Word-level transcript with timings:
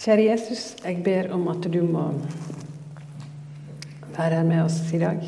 Kjære 0.00 0.22
Jesus, 0.30 0.60
jeg 0.80 1.02
ber 1.04 1.26
om 1.36 1.42
at 1.52 1.66
du 1.68 1.82
må 1.84 2.06
være 4.14 4.38
her 4.38 4.46
med 4.48 4.62
oss 4.62 4.78
i 4.96 4.98
dag. 4.98 5.18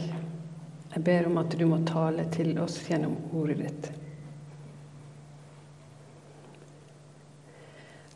Jeg 0.94 1.02
ber 1.04 1.26
om 1.28 1.34
at 1.42 1.52
du 1.60 1.66
må 1.68 1.76
tale 1.84 2.24
til 2.32 2.54
oss 2.60 2.78
gjennom 2.86 3.18
ordet 3.36 3.58
ditt. 3.60 3.88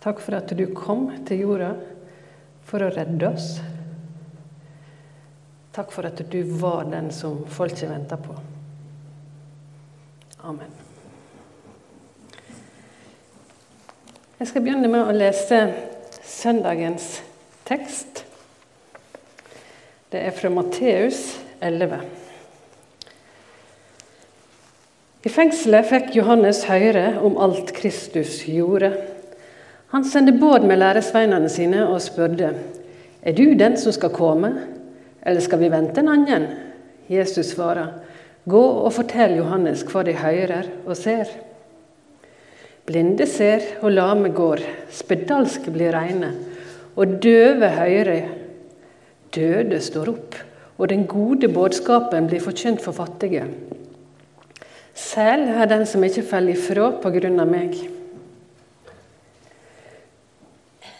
Takk 0.00 0.22
for 0.24 0.38
at 0.38 0.54
du 0.56 0.62
kom 0.72 1.10
til 1.28 1.42
jorda 1.42 1.74
for 2.64 2.86
å 2.86 2.88
redde 2.94 3.28
oss. 3.28 3.50
Takk 5.76 5.92
for 5.92 6.08
at 6.08 6.22
du 6.32 6.38
var 6.56 6.88
den 6.88 7.10
som 7.12 7.42
folket 7.52 7.90
venta 7.90 8.16
på. 8.16 8.38
Amen. 10.40 10.72
Jeg 14.38 14.48
skal 14.48 14.64
begynne 14.64 14.88
med 14.88 15.04
å 15.04 15.12
lese 15.12 15.60
søndagens 16.26 17.22
tekst. 17.66 18.24
Det 20.12 20.20
er 20.22 20.34
fra 20.34 20.50
Matteus 20.52 21.20
11. 21.62 22.00
I 25.26 25.32
fengselet 25.32 25.88
fikk 25.88 26.12
Johannes 26.20 26.62
høre 26.68 27.16
om 27.26 27.38
alt 27.42 27.72
Kristus 27.74 28.44
gjorde. 28.46 28.92
Han 29.94 30.06
sendte 30.06 30.34
båd 30.38 30.66
med 30.66 30.78
læresveinene 30.82 31.50
sine 31.50 31.86
og 31.88 32.02
spurte 32.04 32.52
er 33.26 33.34
du 33.34 33.56
den 33.58 33.74
som 33.74 33.90
skal 33.90 34.12
komme, 34.14 34.52
eller 35.26 35.42
skal 35.42 35.58
vi 35.58 35.70
vente 35.72 35.98
en 35.98 36.12
annen? 36.12 36.44
Jesus 37.10 37.56
svarer, 37.56 37.96
gå 38.46 38.62
og 38.62 38.92
fortell 38.94 39.34
Johannes 39.40 39.82
hva 39.88 40.04
de 40.06 40.14
hører 40.14 40.68
og 40.86 40.94
ser. 40.98 41.26
Blinde 42.86 43.26
ser, 43.26 43.64
og 43.82 43.90
lame 43.96 44.30
går. 44.34 44.62
Spedalske 44.94 45.72
blir 45.74 45.94
reine, 45.96 46.30
og 46.94 47.18
døve 47.22 47.70
hører. 47.74 48.28
Døde 49.34 49.80
står 49.82 50.12
opp, 50.12 50.36
og 50.78 50.92
den 50.92 51.02
gode 51.10 51.50
budskapen 51.50 52.28
blir 52.30 52.44
forkynt 52.44 52.84
for 52.84 52.94
fattige. 52.94 53.42
Sel 54.96 55.48
er 55.50 55.66
den 55.68 55.84
som 55.88 56.04
ikke 56.06 56.24
faller 56.24 56.54
ifra 56.54 56.92
på 57.02 57.10
grunn 57.18 57.42
av 57.42 57.50
meg. 57.50 57.74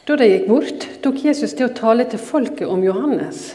Da 0.07 0.19
de 0.19 0.29
gikk 0.29 0.51
bort, 0.51 0.85
tok 1.03 1.23
Jesus 1.25 1.55
til 1.57 1.67
å 1.67 1.75
tale 1.75 2.05
til 2.11 2.21
folket 2.23 2.69
om 2.71 2.85
Johannes. 2.85 3.55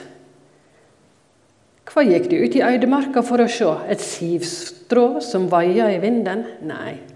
Hva 1.91 2.03
gikk 2.07 2.29
de 2.31 2.39
ut 2.39 2.55
i 2.55 2.63
øydemarka 2.63 3.23
for 3.27 3.43
å 3.43 3.47
se? 3.51 3.69
Et 3.91 3.99
sivstrå 3.99 5.21
som 5.23 5.49
vaia 5.51 5.91
i 5.91 5.99
vinden? 5.99 6.45
Nei. 6.63 7.10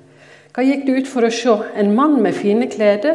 Hva 0.55 0.63
gikk 0.63 0.85
du 0.87 0.93
ut 0.95 1.09
for 1.11 1.27
å 1.27 1.29
se? 1.35 1.51
En 1.75 1.89
mann 1.97 2.21
med 2.23 2.31
fine 2.37 2.69
klede? 2.71 3.11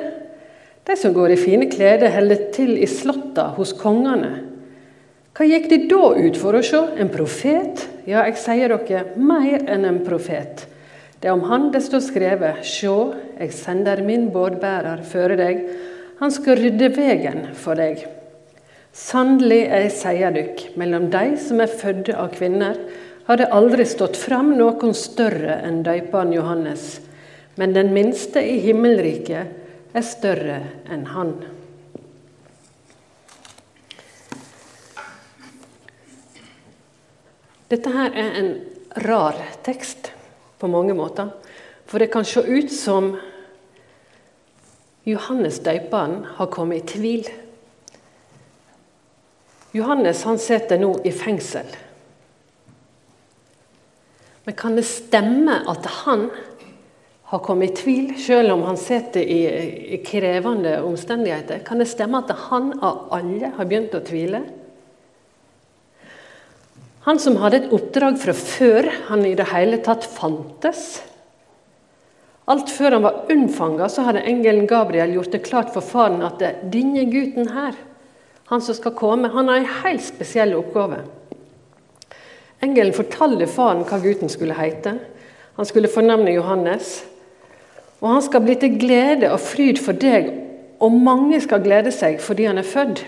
De 0.85 0.97
som 0.97 1.15
går 1.17 1.33
i 1.33 1.39
fine 1.41 1.71
klede, 1.73 2.11
holder 2.13 2.43
til 2.53 2.75
i 2.77 2.85
slotta 2.85 3.47
hos 3.57 3.73
kongene. 3.81 4.35
Hva 5.33 5.47
gikk 5.49 5.71
de 5.71 5.79
da 5.89 6.11
ut 6.21 6.37
for 6.37 6.59
å 6.59 6.61
se? 6.61 6.83
En 7.01 7.09
profet? 7.09 7.87
Ja, 8.05 8.27
jeg 8.29 8.37
sier 8.43 8.77
dere, 8.77 9.17
mer 9.17 9.65
enn 9.73 9.89
en 9.89 10.03
profet. 10.05 10.67
Det 11.17 11.33
er 11.33 11.37
om 11.37 11.49
han 11.49 11.71
det 11.73 11.81
står 11.87 12.05
skrevet, 12.05 12.61
Sjå, 12.61 13.15
jeg 13.41 13.57
sender 13.57 14.05
min 14.05 14.29
bådbærer 14.37 15.01
føre 15.09 15.41
deg, 15.41 15.67
han 16.21 16.33
skal 16.37 16.61
rydde 16.61 16.93
vegen 16.93 17.47
for 17.57 17.81
deg. 17.81 18.05
Sannelig, 18.93 19.63
jeg 19.65 19.93
sier 19.97 20.37
dykk, 20.37 20.67
mellom 20.77 21.09
de 21.09 21.27
som 21.41 21.65
er 21.65 21.73
fødde 21.73 22.21
av 22.21 22.35
kvinner, 22.37 22.77
har 23.25 23.41
det 23.41 23.53
aldri 23.57 23.89
stått 23.89 24.21
fram 24.21 24.59
noen 24.59 24.93
større 24.93 25.63
enn 25.65 25.81
døperen 25.87 26.37
Johannes. 26.37 26.99
Men 27.55 27.73
den 27.75 27.95
minste 27.95 28.43
i 28.47 28.59
himmelriket 28.63 29.97
er 29.97 30.07
større 30.07 30.61
enn 30.91 31.07
han. 31.11 31.35
Dette 37.71 37.91
her 37.95 38.15
er 38.19 38.39
en 38.39 38.55
rar 39.07 39.37
tekst 39.67 40.11
på 40.59 40.71
mange 40.71 40.95
måter. 40.95 41.31
For 41.87 42.03
det 42.03 42.11
kan 42.11 42.27
se 42.27 42.43
ut 42.43 42.73
som 42.73 43.13
Johannes 45.07 45.61
døyperen 45.65 46.25
har 46.37 46.51
kommet 46.51 46.83
i 46.83 46.99
tvil. 46.99 47.31
Johannes 49.75 50.23
han 50.27 50.39
sitter 50.43 50.83
nå 50.83 50.97
i 51.07 51.13
fengsel. 51.15 51.67
Men 54.45 54.57
kan 54.59 54.75
det 54.75 54.87
stemme 54.89 55.61
at 55.71 55.87
han 56.03 56.29
har 57.31 57.43
kommet 57.47 57.71
i 57.71 57.83
tvil, 57.83 58.15
selv 58.19 58.57
om 58.57 58.65
han 58.67 58.79
sitter 58.81 59.23
i, 59.23 59.99
krevende 60.07 60.81
omstendigheter? 60.83 61.61
Kan 61.67 61.79
det 61.79 61.87
stemme 61.87 62.19
at 62.25 62.33
han 62.49 62.73
av 62.83 63.05
alle 63.15 63.53
har 63.55 63.69
begynt 63.71 63.95
å 63.95 64.03
tvile? 64.03 64.41
Han 67.07 67.21
som 67.23 67.39
hadde 67.41 67.63
et 67.63 67.71
oppdrag 67.73 68.19
fra 68.21 68.35
før 68.37 68.91
han 69.07 69.23
i 69.25 69.37
det 69.39 69.47
hele 69.53 69.79
tatt 69.85 70.05
fantes. 70.11 70.99
Alt 72.51 72.73
før 72.75 72.99
han 72.99 73.07
var 73.07 73.31
unnfanga, 73.31 73.87
hadde 73.87 74.25
engelen 74.27 74.67
Gabriel 74.67 75.15
gjort 75.15 75.31
det 75.31 75.45
klart 75.47 75.71
for 75.71 75.87
faren 75.87 76.25
at 76.27 76.43
denne 76.73 77.07
gutten 77.13 77.53
her, 77.55 77.79
han 78.51 78.61
som 78.61 78.75
skal 78.75 78.97
komme, 78.99 79.31
han 79.31 79.47
har 79.47 79.61
en 79.61 79.73
helt 79.85 80.03
spesiell 80.03 80.57
oppgave. 80.59 81.05
Engelen 82.61 82.93
fortalte 82.97 83.47
faren 83.47 83.87
hva 83.87 84.01
gutten 84.03 84.29
skulle 84.29 84.59
hete. 84.59 84.97
Han 85.55 85.69
skulle 85.69 85.93
fornavne 85.93 86.35
Johannes. 86.35 87.05
Og 88.01 88.09
han 88.09 88.23
skal 88.25 88.45
bli 88.45 88.57
til 88.61 88.79
glede 88.81 89.29
og 89.33 89.41
fryd 89.45 89.81
for 89.83 89.97
deg, 89.97 90.31
og 90.81 90.97
mange 90.97 91.41
skal 91.45 91.63
glede 91.65 91.93
seg 91.93 92.21
fordi 92.25 92.49
han 92.49 92.61
er 92.61 92.69
født. 92.69 93.05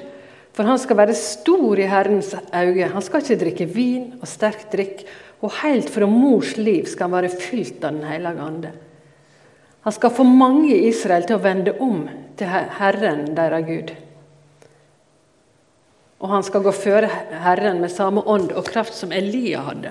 For 0.53 0.69
han 0.69 0.80
skal 0.80 0.98
være 1.00 1.16
stor 1.16 1.80
i 1.80 1.88
Herrens 1.88 2.34
øyne. 2.36 2.91
Han 2.92 3.04
skal 3.04 3.22
ikke 3.25 3.41
drikke 3.41 3.69
vin 3.72 4.10
og 4.20 4.28
sterk 4.28 4.66
drikk, 4.72 5.06
og 5.41 5.54
helt 5.62 5.88
fra 5.91 6.06
mors 6.06 6.56
liv 6.60 6.84
skal 6.86 7.08
han 7.08 7.16
være 7.16 7.32
fylt 7.32 7.80
av 7.84 7.97
Den 7.97 8.04
hellige 8.06 8.48
ande. 8.48 8.72
Han 9.82 9.92
skal 9.97 10.12
få 10.14 10.22
mange 10.28 10.76
i 10.76 10.86
Israel 10.91 11.24
til 11.26 11.41
å 11.41 11.42
vende 11.42 11.72
om 11.82 12.04
til 12.38 12.53
Herren, 12.78 13.24
deres 13.34 13.66
Gud. 13.66 13.91
Og 16.22 16.30
han 16.30 16.44
skal 16.47 16.62
gå 16.62 16.70
føre 16.76 17.09
Herren 17.42 17.80
med 17.82 17.91
samme 17.91 18.22
ånd 18.22 18.53
og 18.54 18.69
kraft 18.69 18.94
som 18.94 19.10
Elia 19.10 19.64
hadde. 19.66 19.91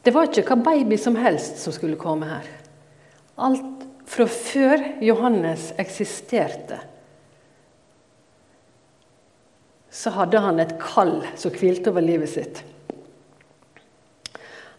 Det 0.00 0.14
var 0.14 0.30
ikke 0.30 0.46
hva 0.54 0.70
baby 0.70 0.96
som 0.96 1.18
helst 1.20 1.60
som 1.60 1.74
skulle 1.74 2.00
komme 2.00 2.30
her. 2.30 2.46
Alt 3.36 3.84
fra 4.08 4.24
før 4.30 4.84
Johannes 5.04 5.72
eksisterte, 5.80 6.80
så 9.90 10.12
hadde 10.14 10.40
han 10.44 10.60
et 10.62 10.76
kall 10.80 11.20
som 11.36 11.52
hvilte 11.54 11.92
over 11.92 12.04
livet 12.04 12.30
sitt. 12.32 12.62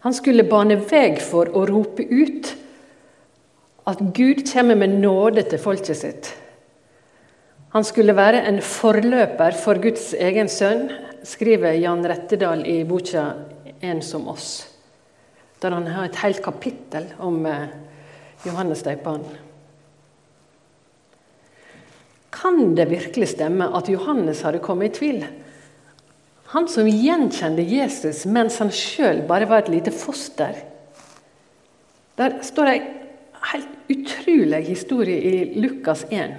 Han 0.00 0.14
skulle 0.16 0.46
bane 0.48 0.78
vei 0.80 1.18
for 1.20 1.50
å 1.52 1.66
rope 1.68 2.06
ut 2.08 2.54
at 3.90 4.00
Gud 4.16 4.44
kommer 4.48 4.78
med 4.80 4.96
nåde 5.02 5.44
til 5.50 5.60
folket 5.60 5.98
sitt. 5.98 6.30
Han 7.74 7.84
skulle 7.86 8.16
være 8.16 8.40
en 8.48 8.58
forløper 8.64 9.54
for 9.60 9.78
Guds 9.82 10.10
egen 10.16 10.48
sønn, 10.50 10.88
skriver 11.26 11.76
Jan 11.78 12.02
Rettedal 12.06 12.64
i 12.66 12.82
boka 12.84 13.34
'En 13.82 14.02
som 14.02 14.28
oss', 14.28 14.66
der 15.60 15.70
han 15.70 15.86
har 15.86 16.04
et 16.04 16.16
helt 16.16 16.42
kapittel 16.42 17.06
om 17.18 17.46
eh, 17.46 17.68
Johannes 18.46 18.82
døperen. 18.86 19.24
Kan 22.30 22.74
det 22.74 22.88
virkelig 22.90 23.28
stemme 23.34 23.68
at 23.76 23.88
Johannes 23.92 24.42
hadde 24.46 24.62
kommet 24.64 24.92
i 24.92 24.98
tvil? 24.98 25.24
Han 26.54 26.66
som 26.70 26.88
gjenkjente 26.88 27.62
Jesus 27.62 28.24
mens 28.26 28.58
han 28.62 28.72
sjøl 28.74 29.22
bare 29.28 29.48
var 29.50 29.64
et 29.64 29.74
lite 29.74 29.92
foster. 29.94 30.56
Der 32.18 32.40
står 32.44 32.66
det 32.66 32.78
en 32.78 32.88
helt 33.52 33.76
utrolig 33.90 34.62
historie 34.66 35.20
i 35.20 35.60
Lukas 35.60 36.04
1, 36.10 36.34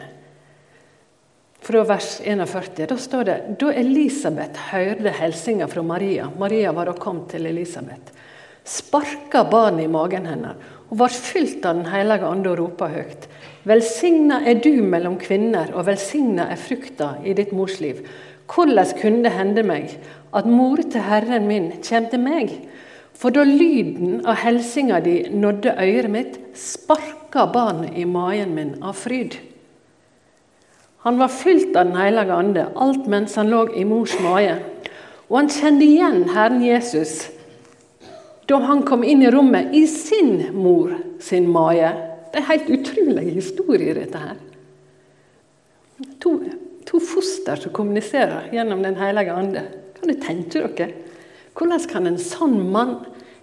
fra 1.61 1.83
vers 1.85 2.09
41. 2.25 2.89
Da 2.89 2.97
står 2.97 3.23
det 3.29 3.37
da 3.61 3.71
Elisabeth 3.77 4.67
hørte 4.71 5.13
hilsinga 5.21 5.69
fra 5.69 5.83
Maria 5.85 6.27
Maria 6.39 6.73
var 6.73 6.89
da 6.89 6.97
kommet 6.97 7.29
til 7.31 7.45
Elisabeth. 7.45 8.11
Sparka 8.65 9.43
barnet 9.49 9.85
i 9.85 9.89
magen 9.89 10.27
hennes 10.29 10.69
og 10.91 10.97
var 10.99 11.13
fylt 11.15 11.63
av 11.65 11.79
Den 11.79 11.87
hellige 11.87 12.27
ande 12.27 12.51
og 12.51 12.59
ropa 12.59 12.89
høyt. 12.91 13.27
Velsigna 13.63 14.41
er 14.43 14.59
du 14.59 14.81
mellom 14.83 15.15
kvinner, 15.21 15.71
og 15.73 15.85
velsigna 15.87 16.49
er 16.51 16.59
frukta 16.59 17.13
i 17.23 17.33
ditt 17.37 17.53
mors 17.55 17.79
liv. 17.79 18.03
Hvordan 18.51 18.91
kunne 18.99 19.23
det 19.23 19.31
hende 19.31 19.63
meg 19.63 19.93
at 20.35 20.49
mor 20.49 20.81
til 20.83 21.05
Herren 21.07 21.47
min 21.47 21.71
kjem 21.79 22.09
til 22.11 22.19
meg? 22.19 22.51
For 23.15 23.31
da 23.31 23.45
lyden 23.45 24.25
av 24.25 24.41
hilsinga 24.41 24.99
di 25.05 25.15
nådde 25.29 25.77
øret 25.79 26.11
mitt, 26.11 26.39
sparka 26.57 27.45
barnet 27.53 27.95
i 27.95 28.03
magen 28.03 28.55
min 28.55 28.75
av 28.83 28.97
fryd. 28.99 29.37
Han 31.05 31.17
var 31.21 31.31
fylt 31.31 31.75
av 31.75 31.85
Den 31.85 31.95
hellige 31.95 32.33
ande 32.33 32.67
alt 32.75 33.07
mens 33.07 33.35
han 33.35 33.49
lå 33.49 33.67
i 33.77 33.85
mors 33.87 34.17
mage. 34.19 34.57
Og 35.29 35.37
han 35.37 35.49
kjente 35.49 35.85
igjen 35.85 36.25
Herren 36.33 36.65
Jesus 36.65 37.29
da 38.49 38.57
han 38.65 38.83
kom 38.87 39.03
inn 39.03 39.21
i 39.23 39.31
rommet 39.31 39.73
i 39.75 39.85
sin 39.87 40.49
mor 40.55 40.95
sin 41.21 41.47
mage. 41.51 41.91
Det 42.31 42.41
er 42.41 42.49
helt 42.49 42.71
utrolige 42.71 43.35
historier, 43.37 43.99
dette 44.01 44.21
her. 44.21 44.39
To 46.21 46.99
foster 46.99 47.59
som 47.61 47.73
kommuniserer 47.75 48.49
gjennom 48.51 48.81
Den 48.83 48.97
hellige 48.99 49.33
ande. 49.33 49.63
Kan 49.99 50.09
du 50.09 50.17
tenke 50.19 50.63
dere? 50.65 50.91
Hvordan 51.55 51.87
kan 51.91 52.07
en 52.07 52.19
sånn 52.21 52.59
mann 52.71 53.01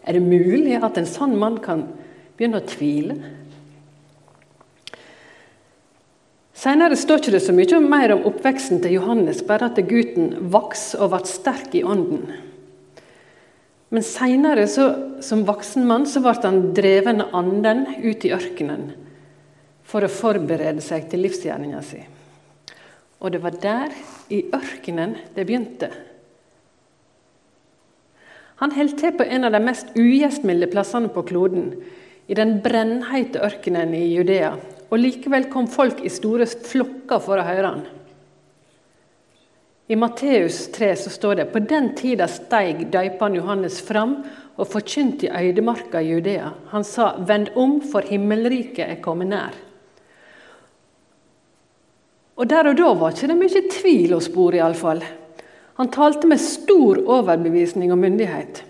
Er 0.09 0.17
det 0.17 0.25
mulig 0.25 0.79
at 0.81 0.97
en 0.97 1.05
sånn 1.05 1.35
mann 1.37 1.59
kan 1.61 1.83
begynne 2.39 2.63
å 2.63 2.65
tvile? 2.65 3.19
Senere 6.57 6.97
står 6.97 7.21
ikke 7.21 7.35
det 7.35 7.43
så 7.45 7.53
mye 7.53 7.81
mer 7.85 8.15
om 8.15 8.25
oppveksten 8.31 8.81
til 8.81 8.97
Johannes, 8.97 9.43
bare 9.45 9.69
at 9.69 9.77
gutten 9.91 10.33
vokste 10.51 10.99
og 11.05 11.13
ble 11.13 11.21
sterk 11.29 11.77
i 11.77 11.85
ånden. 11.85 12.25
Men 13.89 14.05
seinere, 14.05 14.67
som 14.69 15.45
voksen 15.49 15.87
mann, 15.89 16.05
så 16.09 16.21
ble 16.21 16.35
han 16.43 16.61
dreven 16.77 17.23
av 17.25 17.37
anden 17.41 17.87
ut 18.05 18.27
i 18.29 18.33
ørkenen 18.37 18.91
for 19.89 20.05
å 20.05 20.13
forberede 20.13 20.85
seg 20.85 21.07
til 21.09 21.25
livsgjerninga 21.25 21.81
si. 21.87 22.03
Og 23.19 23.33
det 23.33 23.41
var 23.43 23.57
der, 23.63 23.95
i 24.29 24.43
ørkenen, 24.53 25.17
det 25.35 25.47
begynte. 25.49 25.89
Han 28.61 28.75
holdt 28.75 28.99
til 29.01 29.15
på 29.17 29.25
en 29.25 29.47
av 29.49 29.55
de 29.55 29.63
mest 29.63 29.95
ugjestmilde 29.97 30.69
plassene 30.71 31.09
på 31.15 31.25
kloden, 31.31 31.73
i 32.29 32.37
den 32.37 32.59
brennheite 32.61 33.41
ørkenen 33.41 33.95
i 33.97 34.05
Judea. 34.13 34.53
Og 34.93 35.01
likevel 35.01 35.49
kom 35.49 35.69
folk 35.71 36.03
i 36.05 36.13
store 36.13 36.45
flokker 36.45 37.23
for 37.25 37.41
å 37.41 37.47
høre 37.47 37.71
han. 37.73 37.87
I 39.89 39.97
Matteus 39.97 40.73
3 40.73 40.97
så 40.97 41.11
står 41.11 41.35
det 41.35 41.45
på 41.53 41.63
den 41.65 41.95
tida 41.97 42.27
steig 42.29 42.83
døyperen 42.93 43.39
Johannes 43.39 43.81
fram 43.81 44.19
og 44.59 44.69
forkynte 44.69 45.31
i 45.31 45.47
øydemarka 45.49 46.03
i 46.03 46.11
Judea. 46.11 46.51
Han 46.75 46.85
sa, 46.85 47.15
'Vend 47.17 47.49
om, 47.57 47.81
for 47.81 48.05
himmelriket 48.05 48.85
er 48.85 49.01
kommet 49.03 49.29
nær'. 49.33 49.57
Og 52.37 52.51
Der 52.51 52.69
og 52.69 52.77
da 52.77 52.93
var 52.95 53.11
ikke 53.11 53.27
det 53.27 53.37
mye 53.37 53.63
tvil 53.71 54.15
å 54.15 54.21
spore, 54.21 54.61
iallfall. 54.61 55.03
Han 55.79 55.89
talte 55.91 56.27
med 56.27 56.39
stor 56.39 57.01
overbevisning 57.07 57.93
og 57.93 57.99
myndighet. 57.99 58.63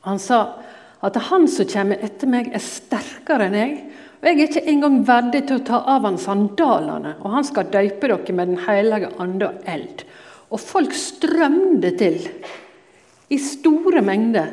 Han 0.00 0.18
sa 0.18 0.58
at 1.02 1.16
han 1.16 1.48
som 1.48 1.66
kommer 1.66 2.02
etter 2.02 2.26
meg, 2.26 2.50
er 2.52 2.58
sterkere 2.58 3.46
enn 3.46 3.54
jeg. 3.54 3.72
Og 4.20 4.28
jeg 4.28 4.36
er 4.36 4.46
ikke 4.48 4.70
engang 4.72 5.00
verdig 5.06 5.42
til 5.46 5.60
å 5.60 5.66
ta 5.66 5.82
av 5.94 6.06
han 6.08 6.16
sandalene, 6.20 7.16
og 7.20 7.34
han 7.36 7.46
skal 7.46 7.68
døype 7.72 8.08
dere 8.08 8.36
med 8.36 8.52
Den 8.52 8.62
hellige 8.64 9.12
ande 9.22 9.50
og 9.50 9.68
eld. 9.68 10.06
Og 10.50 10.62
folk 10.62 10.94
strømde 10.96 11.92
til 11.98 12.20
i 13.28 13.38
store 13.42 14.02
mengder. 14.06 14.52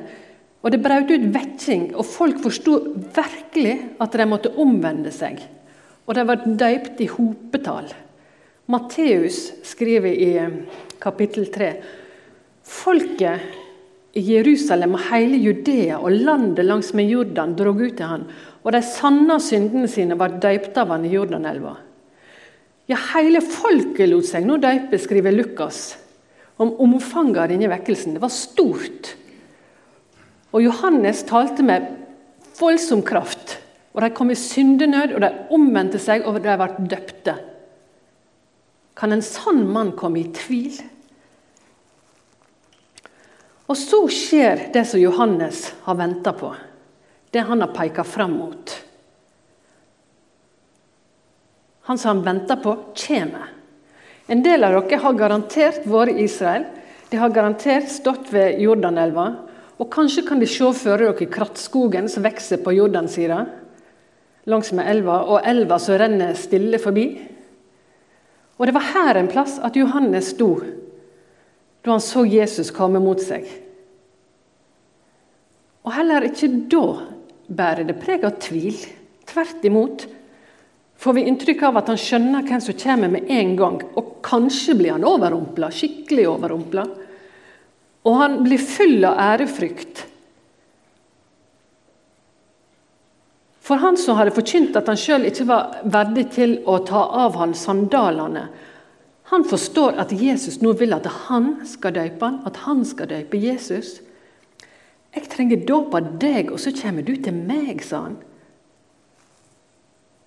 Og 0.63 0.71
det 0.71 0.81
brøt 0.83 1.12
ut 1.12 1.25
vekking, 1.36 1.89
og 1.95 2.07
folk 2.07 2.39
forsto 2.44 2.77
virkelig 3.15 3.75
at 4.01 4.15
de 4.15 4.30
måtte 4.30 4.54
omvende 4.60 5.12
seg 5.12 5.42
og 6.04 6.16
de 6.18 6.24
ble 6.27 6.56
døypt 6.59 7.01
i 7.04 7.09
hopetall. 7.12 7.92
Matteus 8.71 9.39
skriver 9.68 10.12
i 10.13 10.31
eh, 10.39 10.56
kapittel 11.04 11.50
3 11.51 11.69
Folket 12.63 14.16
i 14.16 14.21
Jerusalem 14.24 14.95
og 14.95 15.04
hele 15.09 15.39
Judea 15.42 15.98
og 16.00 16.16
landet 16.16 16.63
langs 16.68 16.94
med 16.95 17.09
Jordan 17.12 17.56
drog 17.59 17.81
ut 17.81 17.95
til 17.98 18.07
han, 18.07 18.27
og 18.63 18.71
de 18.71 18.80
sanna 18.86 19.39
syndene 19.44 19.89
sine 19.92 20.15
var 20.19 20.39
døypt 20.44 20.77
av 20.80 20.94
han 20.95 21.04
i 21.07 21.12
Jordanelva. 21.12 21.74
Ja, 22.88 22.98
hele 23.13 23.39
folket 23.44 24.10
lot 24.12 24.27
seg 24.27 24.48
nå 24.48 24.57
døype, 24.60 25.00
skriver 25.00 25.36
Lukas 25.36 25.94
om 26.62 26.74
omfanget 26.83 27.42
av 27.44 27.51
denne 27.51 27.69
vekkelsen. 27.71 28.15
Det 28.15 28.24
var 28.24 28.31
stort. 28.31 29.13
Og 30.54 30.63
Johannes 30.63 31.24
talte 31.27 31.65
med 31.65 31.88
voldsom 32.60 33.01
kraft. 33.06 33.57
Og 33.94 34.01
de 34.01 34.10
kom 34.13 34.31
i 34.33 34.38
syndenød, 34.38 35.16
og 35.16 35.21
de 35.21 35.30
omvendte 35.54 36.00
seg, 36.01 36.25
og 36.25 36.39
de 36.42 36.56
ble 36.57 36.88
døpte. 36.89 37.36
Kan 38.98 39.13
en 39.13 39.25
sann 39.25 39.63
mann 39.69 39.94
komme 39.98 40.21
i 40.21 40.30
tvil? 40.33 40.80
Og 43.69 43.77
så 43.80 44.04
skjer 44.12 44.68
det 44.74 44.83
som 44.89 45.01
Johannes 45.01 45.69
har 45.86 45.98
venta 45.98 46.33
på, 46.36 46.51
det 47.33 47.45
han 47.47 47.63
har 47.65 47.74
peka 47.74 48.06
fram 48.06 48.38
mot. 48.38 48.75
Han 51.89 51.97
som 51.97 52.18
han 52.18 52.25
venter 52.25 52.62
på, 52.63 52.75
kommer. 53.07 53.50
En 54.27 54.44
del 54.44 54.63
av 54.63 54.77
dere 54.77 55.01
har 55.03 55.18
garantert 55.19 55.83
vært 55.89 56.13
i 56.13 56.27
Israel. 56.27 56.69
De 57.09 57.19
har 57.19 57.33
garantert 57.33 57.89
stått 57.91 58.31
ved 58.31 58.62
Jordanelva. 58.63 59.25
Og 59.81 59.89
kanskje 59.91 60.24
kan 60.27 60.39
de 60.39 60.47
se 60.47 60.69
for 60.77 61.01
dere 61.01 61.27
krattskogen 61.33 62.07
som 62.09 62.24
vokser 62.24 62.62
på 62.63 62.77
Jordansida 62.77 63.41
langsmed 64.50 64.88
elva, 64.89 65.21
og 65.24 65.45
elva 65.47 65.80
som 65.80 65.97
renner 66.00 66.35
stille 66.38 66.80
forbi. 66.81 67.07
Og 68.57 68.65
Det 68.68 68.75
var 68.75 68.89
her 68.94 69.19
en 69.19 69.31
plass 69.31 69.57
at 69.63 69.75
Johannes 69.75 70.33
sto 70.35 70.56
da 71.83 71.91
han 71.91 72.03
så 72.03 72.24
Jesus 72.24 72.71
komme 72.71 73.01
mot 73.03 73.19
seg. 73.19 73.44
Og 75.83 75.91
heller 75.91 76.30
ikke 76.30 76.47
da 76.71 76.85
bærer 77.48 77.88
det 77.88 77.98
preg 78.01 78.25
av 78.28 78.38
tvil. 78.44 78.78
Tvert 79.30 79.66
imot 79.66 80.06
får 81.04 81.18
vi 81.18 81.25
inntrykk 81.28 81.66
av 81.68 81.81
at 81.81 81.92
han 81.92 82.00
skjønner 82.00 82.48
hvem 82.48 82.63
som 82.63 82.80
kommer 82.80 83.12
med 83.16 83.30
en 83.31 83.54
gang. 83.60 83.80
Og 84.00 84.16
kanskje 84.25 84.78
blir 84.80 84.95
han 84.95 85.07
overrumpla, 85.07 85.72
skikkelig 85.74 86.28
overrumpla. 86.31 86.88
Og 88.04 88.18
han 88.19 88.42
blir 88.45 88.60
full 88.62 89.04
av 89.07 89.19
ærefrykt 89.19 90.07
For 93.63 93.80
han 93.80 93.98
som 93.98 94.18
hadde 94.19 94.36
forkynt 94.36 94.75
at 94.75 94.90
han 94.92 95.00
sjøl 95.00 95.30
ikke 95.30 95.48
var 95.48 95.78
verdig 95.88 96.25
til 96.36 96.57
å 96.68 96.81
ta 96.84 97.06
av 97.24 97.38
han 97.40 97.56
sandalene, 97.56 98.48
han 99.31 99.45
forstår 99.48 99.95
at 100.04 100.12
Jesus 100.12 100.60
nå 100.62 100.74
vil 100.78 100.92
at 100.94 101.07
han 101.30 101.54
skal 101.66 101.95
døype 101.95 102.28
han, 102.28 102.42
at 102.45 102.60
han 102.66 102.84
skal 102.86 103.07
døype 103.10 103.40
Jesus. 103.40 104.01
'Jeg 105.13 105.30
trenger 105.30 105.65
dåp 105.65 105.94
av 105.94 106.19
deg, 106.19 106.51
og 106.51 106.60
så 106.60 106.71
kommer 106.81 107.01
du 107.01 107.15
til 107.15 107.33
meg', 107.33 107.83
sa 107.83 108.01
han. 108.01 108.18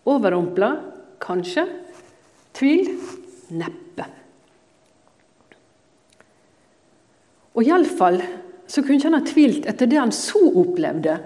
Overrumpla? 0.06 0.77
Kanskje. 1.21 1.67
Tvil? 2.55 2.88
Neppe. 3.50 4.05
Og 7.55 7.65
iallfall 7.65 8.23
så 8.67 8.83
kunne 8.83 8.94
ikke 8.94 9.11
han 9.11 9.21
ha 9.21 9.27
tvilt 9.27 9.67
etter 9.67 9.87
det 9.87 9.99
han 9.99 10.12
så 10.12 10.43
opplevde 10.55 11.19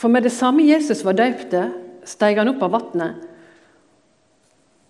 for 0.00 0.08
med 0.08 0.24
det 0.24 0.32
samme 0.32 0.64
Jesus 0.64 1.02
var 1.04 1.12
døypte, 1.18 1.66
steg 2.08 2.38
han 2.40 2.48
opp 2.54 2.62
av 2.64 2.72
vannet. 2.72 3.26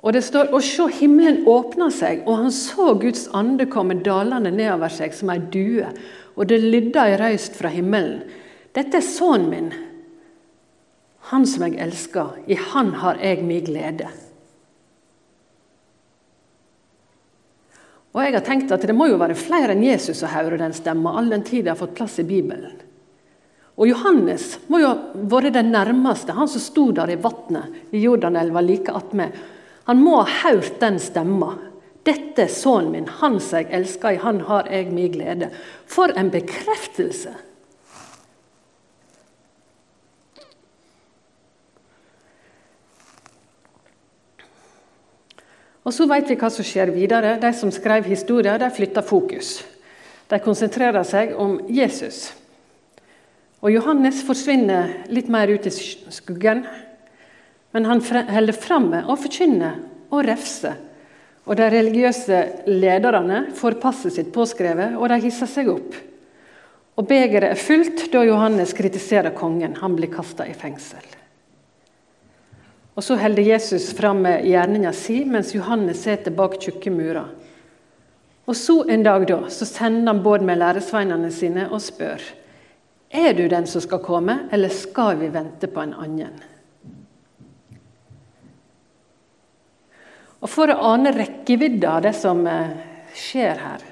Og 0.00 0.14
det 0.14 0.22
står 0.24 0.52
og 0.54 0.62
se 0.64 0.86
himmelen 1.00 1.42
åpna 1.50 1.90
seg, 1.92 2.22
og 2.30 2.38
han 2.44 2.54
så 2.54 2.94
Guds 3.00 3.26
ande 3.36 3.66
komme 3.68 3.98
dalende 4.06 4.52
nedover 4.54 4.92
seg 4.94 5.16
som 5.16 5.32
ei 5.34 5.40
due, 5.52 5.90
og 6.40 6.48
det 6.48 6.56
lydde 6.62 7.02
ei 7.04 7.18
røyst 7.20 7.58
fra 7.58 7.68
himmelen. 7.68 8.24
Dette 8.72 8.96
er 8.96 9.04
sønnen 9.04 9.50
min, 9.50 9.70
han 11.30 11.44
som 11.46 11.66
jeg 11.66 11.76
elsker, 11.84 12.38
i 12.48 12.56
han 12.56 12.94
har 13.02 13.20
jeg 13.20 13.44
mi 13.44 13.58
glede. 13.66 14.08
Og 18.10 18.24
jeg 18.24 18.34
har 18.34 18.42
tenkt 18.42 18.72
at 18.74 18.82
Det 18.82 18.94
må 18.96 19.06
jo 19.06 19.20
være 19.20 19.36
flere 19.38 19.74
enn 19.76 19.84
Jesus 19.84 20.18
som 20.18 20.32
hører 20.32 20.58
den 20.58 20.72
stemma, 20.74 21.12
all 21.18 21.28
den 21.30 21.44
tid 21.46 21.66
det 21.66 21.74
har 21.74 21.78
fått 21.78 21.94
plass 21.98 22.18
i 22.18 22.26
Bibelen. 22.26 22.80
Og 23.76 23.86
Johannes 23.88 24.58
må 24.68 24.80
jo 24.80 24.90
ha 24.90 25.26
vært 25.30 25.54
den 25.54 25.70
nærmeste, 25.72 26.34
han 26.34 26.48
som 26.50 26.60
sto 26.60 26.90
der 26.92 27.12
i 27.12 27.20
vannet 27.20 27.94
i 27.94 28.02
Jordanelva 28.02 28.64
like 28.64 28.92
attmed. 28.92 29.36
Han 29.86 30.02
må 30.02 30.18
ha 30.22 30.48
hørt 30.48 30.80
den 30.80 30.98
stemma. 31.00 31.54
'Dette 32.10 32.48
sønnen 32.50 32.90
min, 32.90 33.06
han 33.20 33.36
som 33.38 33.60
jeg 33.60 33.68
elsker, 33.70 34.16
i 34.16 34.18
han 34.18 34.40
har 34.48 34.66
jeg 34.66 34.90
min 34.90 35.12
glede'. 35.12 35.52
For 35.86 36.10
en 36.18 36.30
bekreftelse! 36.30 37.36
Og 45.84 45.94
Så 45.94 46.06
vet 46.06 46.28
vi 46.28 46.36
hva 46.36 46.50
som 46.50 46.66
skjer 46.66 46.90
videre. 46.94 47.38
De 47.40 47.52
som 47.54 47.70
skrev 47.70 48.04
historier, 48.04 48.58
de 48.58 48.70
flytta 48.70 49.02
fokus. 49.02 49.64
De 50.28 50.38
konsentrerer 50.38 51.02
seg 51.02 51.32
om 51.34 51.56
Jesus. 51.68 52.32
Og 53.62 53.72
Johannes 53.72 54.22
forsvinner 54.22 55.06
litt 55.08 55.28
mer 55.28 55.48
ut 55.48 55.66
i 55.66 55.70
skuggen. 55.70 56.66
Men 57.72 57.84
han 57.86 58.02
holder 58.02 58.52
fram 58.52 58.90
med 58.90 59.08
å 59.08 59.16
forkynne 59.18 59.72
og 60.10 60.24
refse. 60.26 60.76
Og 61.50 61.58
De 61.58 61.66
religiøse 61.66 62.40
lederne 62.70 63.48
får 63.58 63.80
passet 63.82 64.14
sitt 64.14 64.30
påskrevet, 64.34 64.94
og 64.94 65.08
de 65.10 65.18
hisser 65.24 65.50
seg 65.50 65.70
opp. 65.72 65.96
Og 66.94 67.08
Begeret 67.08 67.50
er 67.50 67.58
fullt 67.58 68.06
da 68.12 68.22
Johannes 68.26 68.74
kritiserer 68.76 69.34
kongen. 69.34 69.74
Han 69.80 69.96
blir 69.98 70.12
kasta 70.12 70.46
i 70.46 70.54
fengsel. 70.54 71.02
Og 72.94 73.02
Så 73.02 73.16
holder 73.18 73.42
Jesus 73.42 73.90
fram 73.96 74.22
med 74.22 74.44
gjerninga 74.46 74.92
si, 74.94 75.24
mens 75.24 75.54
Johannes 75.54 76.04
sitter 76.04 76.34
bak 76.34 76.58
tjukke 76.60 76.92
murer. 76.94 77.30
Og 78.46 78.56
så 78.56 78.84
en 78.90 79.02
dag 79.02 79.26
da, 79.26 79.40
så 79.50 79.66
sender 79.66 80.12
han 80.12 80.22
båd 80.22 80.44
med 80.46 80.58
læresveinene 80.58 81.30
sine 81.34 81.68
og 81.70 81.82
spør 81.82 82.22
er 83.10 83.34
du 83.34 83.48
den 83.50 83.66
som 83.66 83.82
skal 83.82 83.98
komme, 83.98 84.36
eller 84.54 84.70
skal 84.70 85.16
vi 85.18 85.32
vente 85.34 85.66
på 85.66 85.82
en 85.82 85.94
annen? 85.98 86.36
Og 90.40 90.48
For 90.48 90.72
å 90.72 90.78
ane 90.94 91.12
rekkevidda 91.12 91.96
av 91.98 92.04
det 92.06 92.14
som 92.16 92.40
eh, 92.48 92.76
skjer 93.16 93.60
her, 93.60 93.82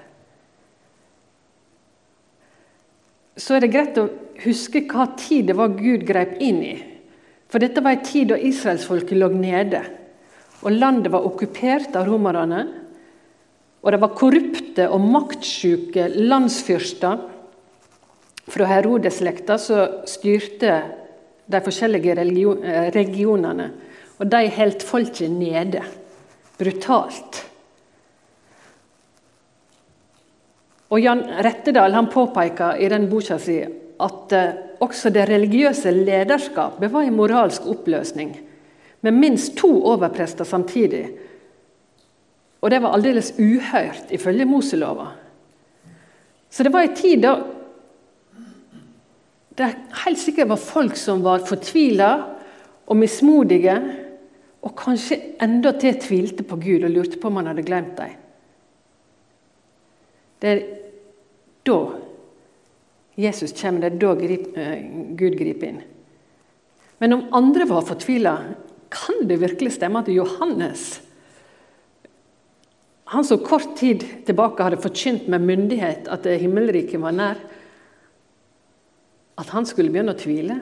så 3.39 3.55
er 3.55 3.63
det 3.63 3.71
greit 3.71 3.99
å 4.01 4.09
huske 4.43 4.83
hva 4.91 5.11
tid 5.19 5.51
det 5.51 5.57
var 5.59 5.77
Gud 5.77 6.03
grep 6.09 6.39
inn 6.43 6.63
i. 6.65 6.75
For 7.49 7.63
dette 7.63 7.83
var 7.85 7.97
en 7.97 8.05
tid 8.05 8.33
da 8.33 8.39
israelsfolket 8.41 9.17
lå 9.17 9.31
nede, 9.33 9.85
og 10.65 10.75
landet 10.75 11.13
var 11.13 11.27
okkupert 11.29 11.95
av 11.97 12.09
romerne. 12.09 12.65
Og 13.79 13.93
det 13.95 14.01
var 14.03 14.17
korrupte 14.19 14.89
og 14.91 15.05
maktsjuke 15.07 16.09
landsfyrster 16.17 17.21
fra 18.49 18.67
Herodes-slekta 18.73 19.59
som 19.61 20.01
styrte 20.09 20.73
de 21.49 21.61
forskjellige 21.63 22.17
eh, 22.19 22.89
regionene. 22.97 23.71
Og 24.19 24.27
de 24.27 24.43
holdt 24.57 24.83
folket 24.83 25.31
nede. 25.31 25.85
Brutalt. 26.59 27.45
Og 30.89 31.01
Jan 31.01 31.23
Rettedal 31.45 31.95
han 31.95 32.09
påpeker 32.11 32.81
i 32.81 32.89
den 32.91 33.07
boka 33.11 33.37
si 33.43 33.61
at 33.63 34.35
eh, 34.35 34.57
også 34.81 35.11
det 35.13 35.27
religiøse 35.29 35.91
lederskapet 35.93 36.93
var 36.93 37.05
en 37.05 37.17
moralsk 37.19 37.67
oppløsning, 37.67 38.37
med 39.01 39.15
minst 39.15 39.57
to 39.59 39.71
overprester 39.91 40.47
samtidig. 40.47 41.05
Og 42.63 42.71
det 42.71 42.81
var 42.83 42.95
aldeles 42.95 43.33
uhørt 43.39 44.11
ifølge 44.11 44.47
Moselova. 44.49 45.13
Så 46.51 46.65
det 46.65 46.73
var 46.73 46.87
en 46.87 46.97
tid 46.97 47.23
da 47.23 47.37
det 49.59 49.73
helt 50.05 50.21
sikkert 50.23 50.53
var 50.53 50.61
folk 50.63 50.97
som 50.97 51.23
var 51.25 51.43
fortvila 51.47 52.11
og 52.87 52.97
mismodige, 52.97 53.75
og 54.67 54.75
kanskje 54.79 55.21
enda 55.45 55.73
til 55.79 55.99
tvilte 56.03 56.47
på 56.47 56.59
Gud 56.61 56.87
og 56.87 56.95
lurte 56.95 57.21
på 57.21 57.31
om 57.31 57.39
han 57.41 57.51
hadde 57.53 57.67
glemt 57.67 57.99
dem. 57.99 58.17
Det 60.39 60.51
er 60.51 60.63
da 61.67 61.79
Jesus 63.19 63.55
kommer, 63.59 63.83
det 63.83 63.97
er 63.97 64.01
da 64.03 64.13
uh, 64.15 65.15
Gud 65.19 65.35
griper 65.39 65.73
inn. 65.73 65.83
Men 67.03 67.15
om 67.15 67.27
andre 67.35 67.67
var 67.71 67.87
fortvila, 67.87 68.35
kan 68.91 69.27
det 69.29 69.41
virkelig 69.43 69.75
stemme 69.75 70.03
at 70.03 70.11
Johannes, 70.11 71.01
han 73.09 73.25
som 73.25 73.41
kort 73.41 73.73
tid 73.79 74.03
tilbake 74.27 74.63
hadde 74.63 74.81
forkynt 74.83 75.31
med 75.33 75.45
myndighet 75.49 76.11
at 76.13 76.27
himmelriket 76.41 77.01
var 77.01 77.15
nær, 77.17 77.39
at 79.39 79.53
han 79.55 79.67
skulle 79.67 79.93
begynne 79.95 80.13
å 80.13 80.19
tvile? 80.19 80.59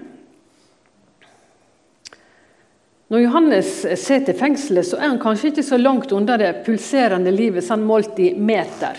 Når 3.06 3.22
Johannes 3.22 3.68
sitter 4.02 4.34
i 4.34 4.38
fengselet, 4.38 4.88
så 4.88 4.98
er 4.98 5.12
han 5.12 5.20
kanskje 5.22 5.52
ikke 5.52 5.64
så 5.66 5.78
langt 5.78 6.10
unna 6.14 6.34
det 6.40 6.64
pulserende 6.66 7.30
livet 7.30 7.62
sånn 7.62 7.84
målt 7.86 8.18
i 8.18 8.32
meter. 8.34 8.98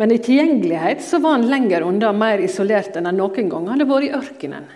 Men 0.00 0.12
i 0.12 0.20
tilgjengelighet 0.20 1.02
så 1.04 1.20
var 1.20 1.36
han 1.36 1.48
lenger 1.48 1.84
unna, 1.84 2.12
mer 2.16 2.40
isolert 2.44 2.96
enn 2.96 3.08
han 3.08 3.16
noen 3.20 3.50
gang 3.52 3.68
hadde 3.68 3.88
vært 3.88 4.08
i 4.08 4.12
ørkenen. 4.16 4.68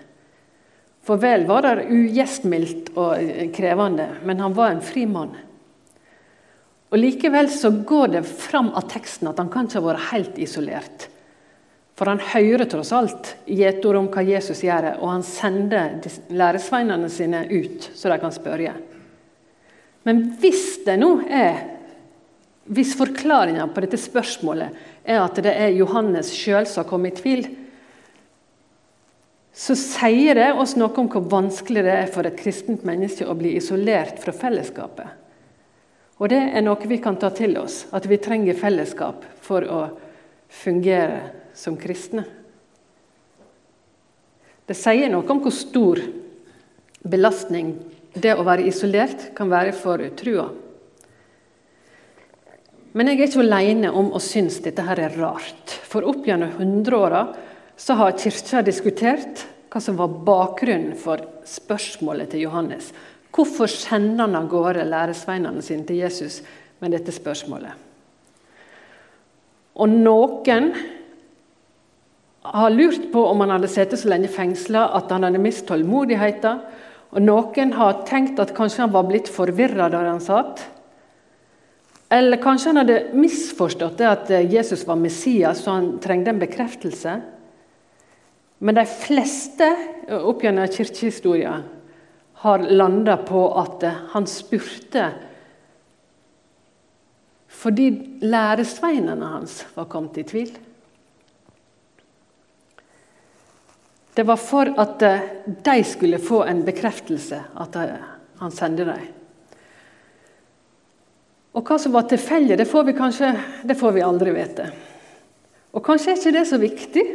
For 1.04 1.20
vel 1.20 1.46
var 1.48 1.64
det 1.64 1.88
ugjestmildt 1.88 2.92
og 3.00 3.52
krevende, 3.56 4.10
men 4.28 4.40
han 4.44 4.56
var 4.56 4.74
en 4.74 4.84
fri 4.84 5.06
mann. 5.08 5.32
Og 6.90 6.98
Likevel 6.98 7.48
så 7.52 7.70
går 7.72 8.16
det 8.18 8.24
fram 8.28 8.68
av 8.76 8.88
teksten 8.90 9.30
at 9.30 9.40
han 9.40 9.48
kan 9.52 9.68
ikke 9.68 9.80
ha 9.80 9.86
vært 9.92 10.08
helt 10.10 10.40
isolert. 10.42 11.08
For 12.00 12.09
han 12.09 12.23
hører 12.25 12.64
tross 12.64 12.95
alt 12.97 13.35
gjetord 13.45 13.99
om 13.99 14.07
hva 14.09 14.23
Jesus 14.25 14.62
gjør, 14.64 14.95
og 15.02 15.11
han 15.12 15.25
sender 15.26 15.99
læresveinene 16.33 17.11
sine 17.12 17.42
ut, 17.50 17.90
så 17.92 18.09
de 18.09 18.16
kan 18.23 18.33
spørre. 18.33 18.73
Men 20.09 20.23
hvis 20.40 20.80
det 20.87 20.97
nå 21.02 21.19
er 21.28 21.66
Hvis 22.71 22.92
forklaringa 22.95 23.64
på 23.75 23.83
dette 23.83 23.99
spørsmålet 23.99 24.76
er 25.02 25.16
at 25.19 25.38
det 25.42 25.50
er 25.50 25.73
Johannes 25.75 26.28
sjøl 26.30 26.69
som 26.69 26.85
har 26.85 26.90
kommet 26.90 27.16
i 27.16 27.23
tvil, 27.23 27.40
så 29.50 29.75
sier 29.75 30.38
det 30.38 30.52
oss 30.52 30.76
noe 30.78 30.92
om 31.02 31.09
hvor 31.11 31.25
vanskelig 31.33 31.83
det 31.83 31.97
er 31.97 32.12
for 32.14 32.28
et 32.28 32.38
kristent 32.38 32.85
menneske 32.87 33.26
å 33.26 33.35
bli 33.35 33.57
isolert 33.59 34.23
fra 34.23 34.37
fellesskapet. 34.37 35.09
Og 36.21 36.30
det 36.30 36.38
er 36.38 36.62
noe 36.62 36.92
vi 36.92 37.00
kan 37.02 37.19
ta 37.19 37.33
til 37.35 37.59
oss, 37.59 37.88
at 37.90 38.07
vi 38.07 38.21
trenger 38.23 38.61
fellesskap 38.61 39.26
for 39.42 39.66
å 39.66 39.83
fungere 40.62 41.39
som 41.61 41.76
kristne. 41.81 42.25
Det 44.64 44.76
sier 44.79 45.11
noe 45.11 45.26
om 45.29 45.43
hvor 45.43 45.55
stor 45.55 46.00
belastning 47.02 47.75
det 48.14 48.33
å 48.35 48.47
være 48.47 48.67
isolert 48.71 49.31
kan 49.37 49.50
være 49.50 49.75
for 49.76 50.02
trua. 50.19 50.49
Men 52.90 53.07
jeg 53.07 53.21
er 53.21 53.29
ikke 53.29 53.45
alene 53.45 53.93
om 53.95 54.11
å 54.14 54.23
synes 54.23 54.59
dette 54.64 54.83
her 54.83 54.99
er 54.99 55.14
rart. 55.21 55.76
For 55.87 56.07
opp 56.07 56.26
gjennom 56.26 56.57
hundreåra 56.59 57.29
har 58.00 58.17
Kirka 58.19 58.64
diskutert 58.67 59.45
hva 59.71 59.81
som 59.83 59.99
var 59.99 60.11
bakgrunnen 60.26 60.97
for 60.99 61.23
spørsmålet 61.47 62.33
til 62.33 62.49
Johannes. 62.49 62.90
Hvorfor 63.31 63.71
sender 63.71 64.26
han 64.26 64.35
av 64.35 64.49
gårde 64.50 64.88
læresveinene 64.90 65.62
sine 65.62 65.87
til 65.87 66.02
Jesus 66.02 66.40
med 66.83 66.97
dette 66.97 67.14
spørsmålet? 67.14 67.87
Og 69.79 69.95
noen 69.95 70.73
har 72.42 72.70
lurt 72.70 73.12
på 73.12 73.25
om 73.26 73.40
han 73.40 73.52
hadde 73.54 73.68
sittet 73.68 74.00
så 74.00 74.09
lenge 74.09 74.30
fengsla 74.32 74.87
at 74.97 75.11
han 75.12 75.26
hadde 75.26 75.42
mist 75.42 75.66
tålmodigheten. 75.68 76.61
Og 77.11 77.25
noen 77.25 77.73
har 77.75 78.04
tenkt 78.09 78.40
at 78.40 78.54
kanskje 78.56 78.85
han 78.85 78.94
var 78.94 79.09
blitt 79.09 79.28
forvirra 79.28 79.90
der 79.92 80.09
han 80.09 80.23
satt. 80.25 80.62
Eller 82.11 82.40
kanskje 82.42 82.73
han 82.73 82.80
hadde 82.82 83.02
misforstått 83.14 83.99
det 84.00 84.09
at 84.09 84.30
eh, 84.35 84.47
Jesus 84.50 84.82
var 84.87 84.99
Messias, 84.99 85.62
så 85.62 85.76
han 85.76 85.92
trengte 86.02 86.32
en 86.32 86.40
bekreftelse. 86.42 87.12
Men 88.59 88.78
de 88.78 88.87
fleste 88.90 89.68
eh, 90.09 90.16
opp 90.18 90.42
gjennom 90.42 90.66
kirkehistorien 90.70 91.68
har 92.42 92.66
landa 92.73 93.14
på 93.26 93.44
at 93.61 93.87
eh, 93.87 94.00
han 94.14 94.26
spurte 94.30 95.11
fordi 97.61 97.90
læresveinene 98.25 99.26
hans 99.35 99.59
var 99.75 99.88
kommet 99.90 100.16
i 100.23 100.25
tvil. 100.25 100.52
Det 104.20 104.24
var 104.28 104.36
for 104.36 104.68
at 104.76 105.00
de 105.64 105.84
skulle 105.84 106.18
få 106.20 106.42
en 106.44 106.58
bekreftelse 106.60 107.38
at 107.56 107.76
han 108.36 108.50
sendte 108.52 108.84
dem. 108.84 109.06
Og 111.56 111.64
hva 111.64 111.78
som 111.80 111.94
var 111.94 112.04
tilfeldig, 112.10 112.58
det 112.60 112.66
får 112.68 112.84
vi 112.84 112.94
kanskje 112.98 113.30
det 113.64 113.78
får 113.80 113.94
vi 113.96 114.02
aldri 114.04 114.34
vite. 114.36 114.66
Og 115.72 115.80
kanskje 115.86 116.12
er 116.12 116.20
ikke 116.20 116.34
det 116.36 116.42
så 116.50 116.58
viktig, 116.60 117.06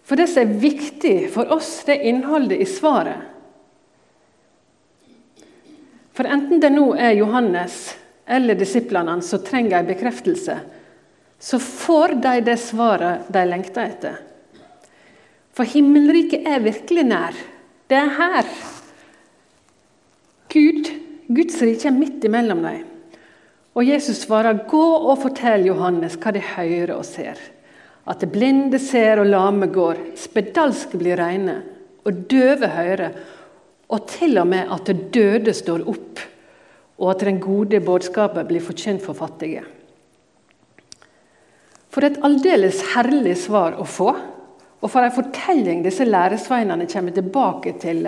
for 0.00 0.16
det 0.16 0.30
som 0.32 0.46
er 0.46 0.62
viktig 0.62 1.12
for 1.36 1.52
oss, 1.52 1.74
det 1.84 1.98
er 1.98 2.08
innholdet 2.14 2.64
i 2.64 2.70
svaret. 2.72 3.20
For 6.16 6.24
enten 6.24 6.64
det 6.64 6.72
nå 6.72 6.86
er 6.96 7.18
Johannes 7.18 7.82
eller 8.24 8.56
disiplene 8.56 9.20
som 9.28 9.44
trenger 9.44 9.82
en 9.82 9.92
bekreftelse, 9.92 10.56
så 11.36 11.62
får 11.68 12.16
de 12.24 12.34
det 12.48 12.58
svaret 12.64 13.28
de 13.28 13.46
lengter 13.52 13.92
etter. 13.92 14.20
For 15.56 15.66
himmelriket 15.66 16.46
er 16.46 16.62
virkelig 16.62 17.04
nær. 17.08 17.36
Det 17.90 17.98
er 17.98 18.12
her. 18.16 18.50
Gud, 20.50 20.90
Guds 21.30 21.58
rike 21.62 21.88
er 21.90 21.94
midt 21.94 22.24
imellom 22.26 22.62
dem. 22.66 22.86
Og 23.74 23.86
Jesus 23.86 24.26
svarer, 24.26 24.66
'Gå 24.66 24.86
og 25.10 25.18
fortell 25.22 25.66
Johannes 25.66 26.16
hva 26.16 26.32
de 26.34 26.40
hører 26.40 26.94
og 26.96 27.04
ser.' 27.04 27.38
At 28.08 28.20
det 28.20 28.32
blinde 28.32 28.78
ser 28.78 29.20
og 29.20 29.26
lame 29.26 29.66
går, 29.66 30.16
spedalske 30.16 30.98
blir 30.98 31.16
reine, 31.20 31.62
og 32.04 32.30
døve 32.30 32.66
hører, 32.66 33.12
og 33.88 34.06
til 34.08 34.38
og 34.38 34.46
med 34.46 34.72
at 34.72 34.86
det 34.86 35.14
døde 35.14 35.52
står 35.54 35.84
opp, 35.86 36.20
og 36.98 37.10
at 37.10 37.20
den 37.20 37.38
gode 37.40 37.80
budskapet 37.80 38.48
blir 38.48 38.60
forkynt 38.60 39.02
for 39.02 39.12
fattige. 39.12 39.62
For 41.90 42.06
et 42.06 42.18
aldeles 42.22 42.82
herlig 42.94 43.36
svar 43.36 43.78
å 43.78 43.84
få, 43.84 44.14
og 44.80 44.88
for 44.88 45.04
en 45.04 45.12
fortelling 45.12 45.82
disse 45.84 46.06
læresveinene 46.08 46.88
kommer 46.88 47.12
tilbake 47.12 47.74
til, 47.82 48.06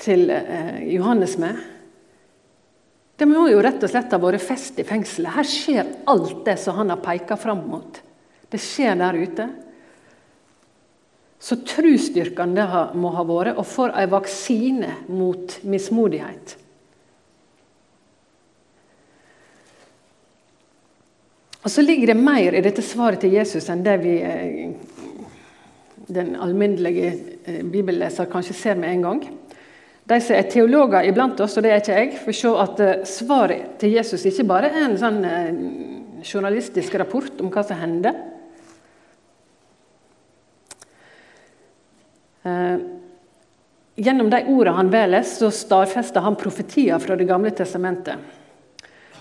til 0.00 0.30
eh, 0.32 0.78
Johannes 0.94 1.36
med. 1.40 1.58
Det 3.18 3.26
må 3.28 3.48
jo 3.50 3.60
rett 3.64 3.82
og 3.82 3.90
slett 3.90 4.12
ha 4.14 4.20
vært 4.22 4.44
fest 4.44 4.78
i 4.80 4.86
fengselet. 4.86 5.34
Her 5.34 5.48
skjer 5.48 5.88
alt 6.08 6.44
det 6.46 6.56
som 6.62 6.78
han 6.78 6.94
har 6.94 7.02
peka 7.02 7.36
fram 7.40 7.64
mot. 7.68 7.98
Det 8.48 8.60
skjer 8.62 8.96
der 9.00 9.18
ute. 9.18 9.48
Så 11.38 11.58
trosstyrkende 11.66 12.64
det 12.64 12.84
må 12.98 13.12
ha 13.14 13.24
vært, 13.26 13.58
og 13.60 13.66
for 13.68 13.92
en 13.92 14.10
vaksine 14.10 14.94
mot 15.10 15.58
mismodighet. 15.62 16.56
Og 21.58 21.70
Så 21.70 21.82
ligger 21.82 22.14
det 22.14 22.16
mer 22.16 22.54
i 22.54 22.62
dette 22.64 22.82
svaret 22.86 23.20
til 23.20 23.34
Jesus 23.34 23.66
enn 23.68 23.82
det 23.84 23.98
vi 24.00 24.14
eh, 24.24 24.70
den 26.08 26.36
alminnelige 26.40 27.12
eh, 27.44 27.60
bibelleser 27.64 28.28
kanskje 28.32 28.56
ser 28.56 28.80
med 28.80 28.90
en 28.90 29.02
gang. 29.02 29.22
de 30.08 30.20
som 30.24 30.36
er 30.36 30.48
teologer 30.48 31.04
iblant 31.04 31.40
oss, 31.40 31.56
og 31.56 31.62
det 31.62 31.70
er 31.72 31.82
ikke 31.82 31.96
jeg, 31.98 32.20
får 32.24 32.36
se 32.38 32.52
at 32.62 32.80
eh, 32.80 33.04
svaret 33.04 33.78
til 33.78 33.92
Jesus 33.92 34.24
ikke 34.24 34.46
bare 34.48 34.70
er 34.72 34.86
en 34.86 34.96
sånn 34.96 35.18
eh, 35.24 35.58
journalistisk 36.24 36.94
rapport 36.96 37.40
om 37.40 37.50
hva 37.52 37.62
som 37.62 37.78
hender. 37.78 38.16
Gjennom 43.98 44.30
de 44.32 44.38
ordene 44.48 44.76
han 44.78 44.90
velger, 44.90 45.26
så 45.28 45.50
stadfester 45.52 46.24
han 46.24 46.38
profetier 46.38 46.98
fra 47.02 47.16
Det 47.18 47.26
gamle 47.28 47.50
testamentet. 47.52 48.16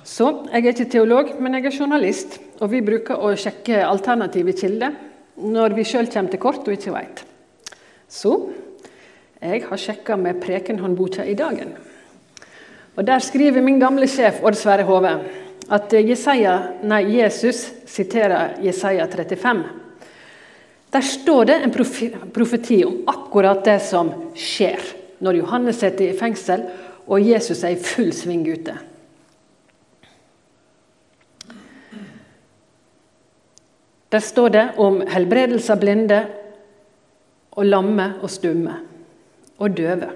Så 0.08 0.29
jeg 0.53 0.63
er 0.63 0.72
ikke 0.72 0.91
teolog, 0.94 1.34
men 1.41 1.58
jeg 1.58 1.67
er 1.67 1.79
journalist, 1.82 2.38
og 2.62 2.72
vi 2.72 2.79
bruker 2.86 3.20
å 3.20 3.34
sjekke 3.36 3.84
alternative 3.84 4.56
kilder 4.56 4.96
når 5.38 5.75
vi 5.77 5.86
sjøl 5.86 6.10
kommer 6.12 6.34
til 6.34 6.41
kort 6.41 6.67
og 6.67 6.74
ikke 6.74 6.94
veit. 6.96 7.24
Så 8.10 8.34
jeg 9.41 9.65
har 9.67 9.82
sjekka 9.82 10.17
med 10.17 10.39
Prekenhåndboka 10.41 11.25
i 11.25 11.36
Dagen. 11.38 11.75
Og 12.98 13.06
Der 13.06 13.20
skriver 13.20 13.62
min 13.62 13.79
gamle 13.79 14.08
sjef 14.10 14.41
Odd 14.44 14.58
Sverre 14.58 14.84
Hove 14.88 15.12
at 15.70 15.94
Jesaja, 15.94 16.56
nei, 16.84 17.03
Jesus 17.20 17.67
siterer 17.86 18.56
Jesaja 18.63 19.06
35. 19.08 19.63
Der 20.94 21.01
står 21.01 21.46
det 21.46 21.58
en 21.63 21.74
profeti 22.34 22.84
om 22.88 23.01
akkurat 23.06 23.63
det 23.65 23.82
som 23.84 24.10
skjer 24.34 24.79
når 25.20 25.41
Johannes 25.41 25.82
sitter 25.84 26.08
i 26.08 26.17
fengsel 26.17 26.63
og 27.08 27.24
Jesus 27.24 27.63
er 27.63 27.75
i 27.75 27.82
full 27.82 28.13
sving 28.15 28.46
ute. 28.48 28.75
Der 34.17 34.21
står 34.21 34.50
det 34.50 34.69
om 34.81 34.95
helbredelse 35.05 35.75
av 35.75 35.77
blinde 35.77 36.15
og 37.53 37.67
lamme 37.69 38.05
og 38.25 38.31
stumme 38.33 38.79
og 39.62 39.75
døve. 39.77 40.07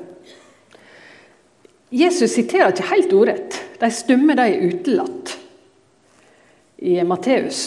Jesus 1.94 2.34
siterer 2.34 2.72
ikke 2.74 2.88
helt 2.90 3.14
ordrett. 3.14 3.60
De 3.78 3.90
stumme 3.94 4.34
de 4.40 4.48
er 4.48 4.64
utelatt 4.72 5.36
i 6.82 6.96
Matteus. 7.06 7.60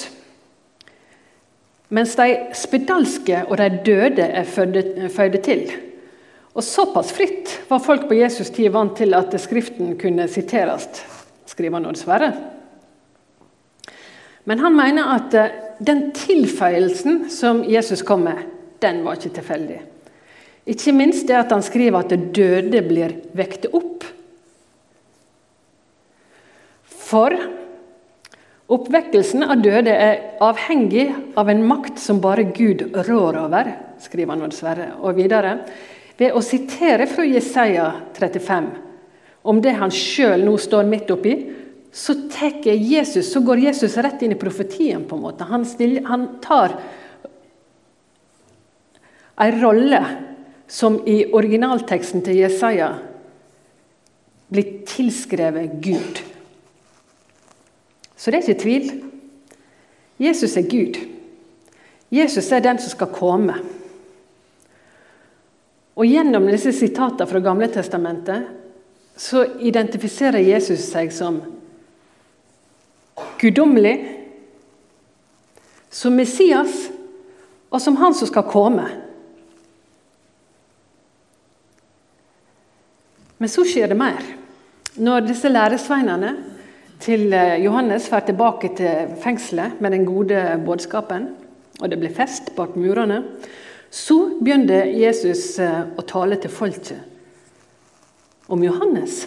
Mens 1.94 2.16
de 2.18 2.26
spedalske 2.58 3.44
og 3.44 3.54
de 3.62 3.70
døde 3.86 4.26
er 4.26 4.50
fødde 4.50 5.42
til. 5.46 5.62
Og 6.50 6.66
Såpass 6.66 7.14
fritt 7.14 7.60
var 7.70 7.84
folk 7.86 8.08
på 8.10 8.18
Jesus' 8.18 8.50
tid 8.50 8.74
vant 8.74 8.98
til 8.98 9.14
at 9.14 9.38
Skriften 9.38 9.94
kunne 10.02 10.26
siteres, 10.26 10.90
skriver 11.46 11.86
nå 11.86 11.94
Sverre. 11.94 12.32
Men 14.44 14.60
han 14.60 14.76
mener 14.76 15.14
at 15.16 15.34
eh, 15.38 15.56
den 15.84 16.10
tilføyelsen 16.16 17.26
som 17.32 17.64
Jesus 17.68 18.04
kom 18.06 18.26
med, 18.28 18.44
den 18.84 19.02
var 19.04 19.18
ikke 19.18 19.36
tilfeldig. 19.38 19.80
Ikke 20.70 20.94
minst 20.96 21.26
det 21.28 21.36
at 21.36 21.52
han 21.52 21.64
skriver 21.64 22.04
at 22.04 22.12
det 22.12 22.32
døde 22.36 22.80
blir 22.86 23.16
vekte 23.36 23.70
opp. 23.76 24.04
For 26.84 27.34
oppvekkelsen 28.74 29.44
av 29.44 29.60
døde 29.64 29.92
er 29.92 30.22
avhengig 30.44 31.10
av 31.36 31.50
en 31.52 31.66
makt 31.68 32.00
som 32.00 32.22
bare 32.24 32.46
Gud 32.56 32.86
rår 33.08 33.40
over, 33.44 33.74
skriver 34.00 34.32
han 34.32 34.48
dessverre. 34.48 34.88
Og 35.04 35.18
videre 35.18 35.58
ved 36.16 36.32
å 36.32 36.44
sitere 36.44 37.08
fra 37.10 37.26
Jesaja 37.28 37.90
35 38.16 38.72
om 39.44 39.60
det 39.60 39.74
han 39.76 39.92
sjøl 39.92 40.46
nå 40.46 40.54
står 40.60 40.86
midt 40.88 41.10
oppi, 41.12 41.34
så, 41.94 42.14
Jesus, 42.64 43.32
så, 43.32 43.40
går 43.40 43.58
Jesus 43.58 43.96
rett 43.96 44.22
inn 44.22 44.32
i 44.32 44.38
profetien. 44.38 45.04
på 45.04 45.16
en 45.16 45.22
måte. 45.22 45.44
Han, 45.44 45.64
stiller, 45.64 46.02
han 46.04 46.40
tar 46.42 46.80
en 49.36 49.60
rolle 49.62 50.00
som 50.66 50.98
i 51.06 51.24
originalteksten 51.30 52.22
til 52.26 52.40
Jesaja 52.42 52.90
blir 54.50 54.82
tilskrevet 54.90 55.78
Gud. 55.86 56.18
Så 58.16 58.30
det 58.30 58.40
er 58.40 58.48
ikke 58.48 58.62
tvil. 58.66 58.90
Jesus 60.18 60.56
er 60.56 60.66
Gud. 60.66 60.98
Jesus 62.10 62.50
er 62.50 62.66
den 62.66 62.82
som 62.82 62.90
skal 62.90 63.14
komme. 63.14 63.60
Og 65.94 66.10
Gjennom 66.10 66.50
disse 66.50 66.74
sitatene 66.74 67.30
fra 67.30 67.38
Gamle 67.38 67.70
Testamentet 67.70 68.50
så 69.14 69.46
identifiserer 69.62 70.42
Jesus 70.42 70.90
seg 70.90 71.14
som 71.14 71.38
guddommelig, 73.44 73.94
som 75.94 76.16
Messias 76.16 76.88
og 77.70 77.82
som 77.82 77.98
han 78.00 78.14
som 78.16 78.30
skal 78.30 78.46
komme. 78.48 78.86
Men 83.38 83.50
så 83.50 83.64
skjer 83.66 83.90
det 83.90 83.98
mer. 83.98 84.22
Når 84.94 85.26
disse 85.26 85.50
læresveinene 85.50 86.30
til 87.02 87.32
eh, 87.34 87.58
Johannes 87.64 88.06
drar 88.08 88.22
tilbake 88.24 88.70
til 88.78 89.14
fengselet 89.20 89.80
med 89.82 89.92
den 89.92 90.06
gode 90.06 90.38
budskapen, 90.64 91.28
og 91.82 91.90
det 91.90 91.98
blir 91.98 92.14
fest 92.14 92.54
bak 92.56 92.76
murene, 92.78 93.20
så 93.90 94.38
begynner 94.38 94.88
Jesus 94.94 95.58
eh, 95.62 95.82
å 95.98 96.06
tale 96.06 96.38
til 96.40 96.54
folket 96.54 97.02
om 98.48 98.62
Johannes. 98.64 99.24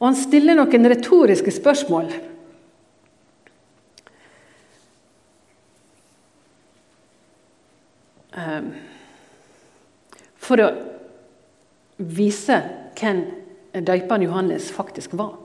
Og 0.00 0.08
han 0.08 0.18
stiller 0.18 0.56
noen 0.58 0.90
retoriske 0.90 1.52
spørsmål. 1.54 2.10
For 10.52 10.60
å 10.60 10.72
vise 11.96 12.58
hvem 12.98 13.24
døperen 13.72 14.26
Johannes 14.26 14.68
faktisk 14.74 15.14
var. 15.16 15.38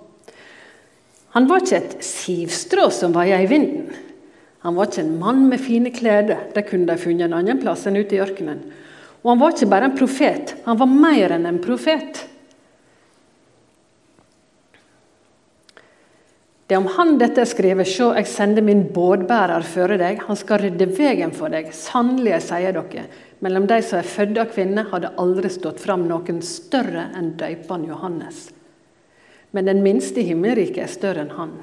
Han 1.35 1.47
var 1.47 1.63
ikke 1.63 1.79
et 1.79 1.95
sivstrå 2.03 2.89
som 2.91 3.13
vaia 3.15 3.39
i 3.43 3.47
vinden. 3.47 3.91
Han 4.65 4.75
var 4.75 4.89
ikke 4.89 5.03
en 5.05 5.19
mann 5.21 5.45
med 5.47 5.61
fine 5.63 5.93
klær. 5.95 6.27
Det 6.27 6.65
kunne 6.67 6.89
de 6.89 6.99
funnet 6.99 7.27
en 7.27 7.37
annen 7.37 7.61
plass 7.61 7.85
enn 7.87 7.99
ute 7.99 8.17
i 8.17 8.21
ørkenen. 8.23 8.63
Og 9.23 9.31
han 9.31 9.39
var 9.39 9.53
ikke 9.53 9.69
bare 9.71 9.89
en 9.89 9.97
profet, 9.97 10.55
han 10.65 10.79
var 10.79 10.89
mer 10.91 11.33
enn 11.35 11.47
en 11.49 11.61
profet. 11.63 12.23
Det 16.67 16.75
er 16.75 16.81
om 16.83 16.89
han 16.97 17.15
dette 17.15 17.39
er 17.39 17.47
skrevet, 17.47 17.87
se, 17.87 18.09
jeg 18.17 18.27
sender 18.27 18.65
min 18.65 18.83
bådbærer 18.91 19.63
føre 19.63 19.95
deg, 20.01 20.19
han 20.27 20.35
skal 20.35 20.65
rydde 20.65 20.89
veien 20.97 21.31
for 21.31 21.53
deg. 21.53 21.69
Sannelig, 21.71 22.33
jeg 22.33 22.43
sier 22.43 22.75
dere, 22.75 23.05
mellom 23.39 23.69
de 23.69 23.77
som 23.87 24.01
er 24.01 24.09
født 24.11 24.41
av 24.41 24.51
kvinne, 24.51 24.83
har 24.89 25.03
det 25.03 25.13
aldri 25.23 25.51
stått 25.53 25.79
fram 25.79 26.03
noen 26.09 26.41
større 26.43 27.07
enn 27.15 27.37
døyperen 27.39 27.87
Johannes. 27.87 28.49
Men 29.55 29.71
den 29.71 29.79
minste 29.85 30.19
i 30.19 30.27
himmelriket 30.27 30.83
er 30.83 30.91
større 30.91 31.23
enn 31.23 31.33
han. 31.37 31.55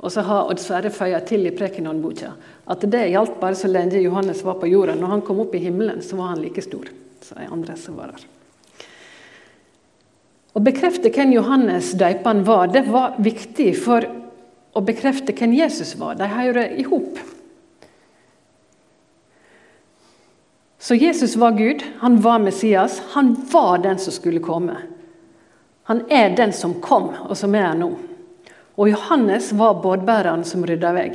Og 0.00 0.08
så 0.08 0.24
har 0.24 0.48
Odd 0.48 0.64
Sverre 0.64 0.88
føya 0.88 1.20
til 1.28 1.44
i 1.44 1.52
Prekenhåndboka 1.52 2.32
at 2.72 2.88
det 2.88 3.10
gjaldt 3.12 3.36
bare 3.42 3.58
så 3.58 3.68
lenge 3.68 4.00
Johannes 4.00 4.40
var 4.46 4.56
på 4.62 4.70
jorda. 4.70 4.96
Når 4.96 5.16
han 5.18 5.24
kom 5.26 5.44
opp 5.44 5.52
i 5.54 5.60
himmelen, 5.60 6.00
så 6.00 6.16
var 6.16 6.32
han 6.32 6.40
like 6.40 6.64
stor 6.64 6.88
som 7.20 7.36
de 7.36 7.52
andre 7.52 7.76
som 7.76 8.00
var 8.00 8.14
der. 8.14 8.39
Å 10.50 10.60
bekrefte 10.62 11.12
hvem 11.14 11.34
Johannes 11.36 11.92
døperen 11.98 12.42
var, 12.46 12.72
det 12.74 12.82
var 12.90 13.18
viktig 13.22 13.70
for 13.78 14.06
å 14.74 14.82
bekrefte 14.82 15.34
hvem 15.36 15.54
Jesus 15.54 15.94
var. 15.98 16.16
De 16.18 16.26
hører 16.26 16.74
i 16.78 16.86
hop. 16.88 17.18
Så 20.80 20.96
Jesus 20.96 21.36
var 21.36 21.54
Gud, 21.58 21.84
han 22.00 22.18
var 22.24 22.40
Messias, 22.42 22.98
han 23.12 23.34
var 23.52 23.78
den 23.84 23.98
som 23.98 24.14
skulle 24.16 24.42
komme. 24.42 24.78
Han 25.90 26.02
er 26.10 26.34
den 26.34 26.52
som 26.56 26.78
kom, 26.82 27.12
og 27.28 27.36
som 27.38 27.54
er 27.54 27.68
her 27.68 27.78
nå. 27.78 27.90
Og 28.80 28.90
Johannes 28.90 29.52
var 29.52 29.78
båtbæreren 29.82 30.42
som 30.46 30.64
rydda 30.66 30.92
vei. 30.96 31.10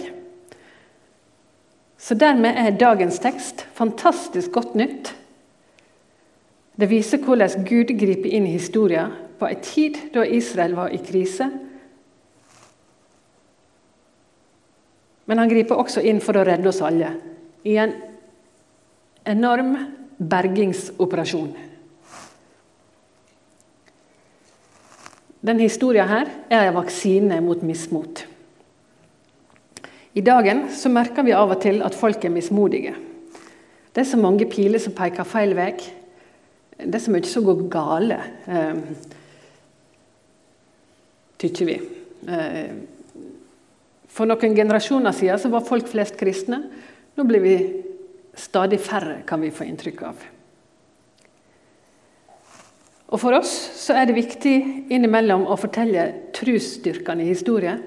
Så 1.98 2.16
dermed 2.20 2.60
er 2.62 2.78
dagens 2.78 3.18
tekst 3.24 3.66
fantastisk 3.74 4.54
godt 4.54 4.76
nytt. 4.78 5.12
Det 6.76 6.92
viser 6.92 7.24
hvordan 7.24 7.66
Gud 7.66 7.96
griper 7.98 8.30
inn 8.30 8.48
i 8.48 8.58
historien 8.60 9.16
på 9.40 9.48
en 9.50 9.62
tid 9.64 10.00
da 10.14 10.26
Israel 10.26 10.76
var 10.78 10.94
i 10.94 11.02
krise. 11.04 11.50
Men 15.26 15.42
han 15.42 15.50
griper 15.50 15.80
også 15.82 16.04
inn 16.06 16.22
for 16.22 16.38
å 16.38 16.46
redde 16.46 16.70
oss 16.70 16.84
alle 16.86 17.16
i 17.66 17.78
en 17.82 17.96
enorm 19.26 19.74
bergingsoperasjon. 20.18 21.56
Denne 25.46 25.66
historien 25.66 26.10
her 26.10 26.30
er 26.50 26.68
en 26.68 26.78
vaksine 26.78 27.42
mot 27.46 27.62
mismot. 27.66 28.24
I 30.16 30.24
dagen 30.24 30.70
så 30.74 30.90
merker 30.90 31.26
vi 31.28 31.36
av 31.36 31.52
og 31.54 31.60
til 31.62 31.82
at 31.86 31.98
folk 31.98 32.24
er 32.24 32.34
mismodige. 32.34 32.96
Det 33.92 34.02
er 34.02 34.10
så 34.10 34.20
mange 34.20 34.48
piler 34.50 34.82
som 34.82 34.96
peker 34.96 35.28
feil 35.28 35.54
vei. 35.58 35.74
Det 36.80 36.98
er 36.98 37.04
så 37.04 37.12
mye 37.14 37.28
som 37.28 37.46
går 37.46 37.66
gale. 37.72 38.18
Tykker 41.42 41.68
vi. 41.68 41.80
Eh, 42.32 42.76
for 44.16 44.30
noen 44.30 44.56
generasjoner 44.56 45.16
siden 45.16 45.42
så 45.42 45.52
var 45.52 45.66
folk 45.68 45.90
flest 45.92 46.16
kristne. 46.20 46.62
Nå 47.16 47.26
blir 47.28 47.44
vi 47.44 47.58
stadig 48.36 48.80
færre, 48.84 49.22
kan 49.28 49.42
vi 49.44 49.52
få 49.52 49.68
inntrykk 49.68 50.06
av. 50.08 50.24
Og 53.14 53.22
For 53.22 53.38
oss 53.38 53.52
så 53.78 53.96
er 53.96 54.08
det 54.08 54.18
viktig 54.18 54.56
innimellom 54.92 55.46
å 55.48 55.58
fortelle 55.60 56.08
trosstyrkende 56.36 57.28
historier. 57.28 57.78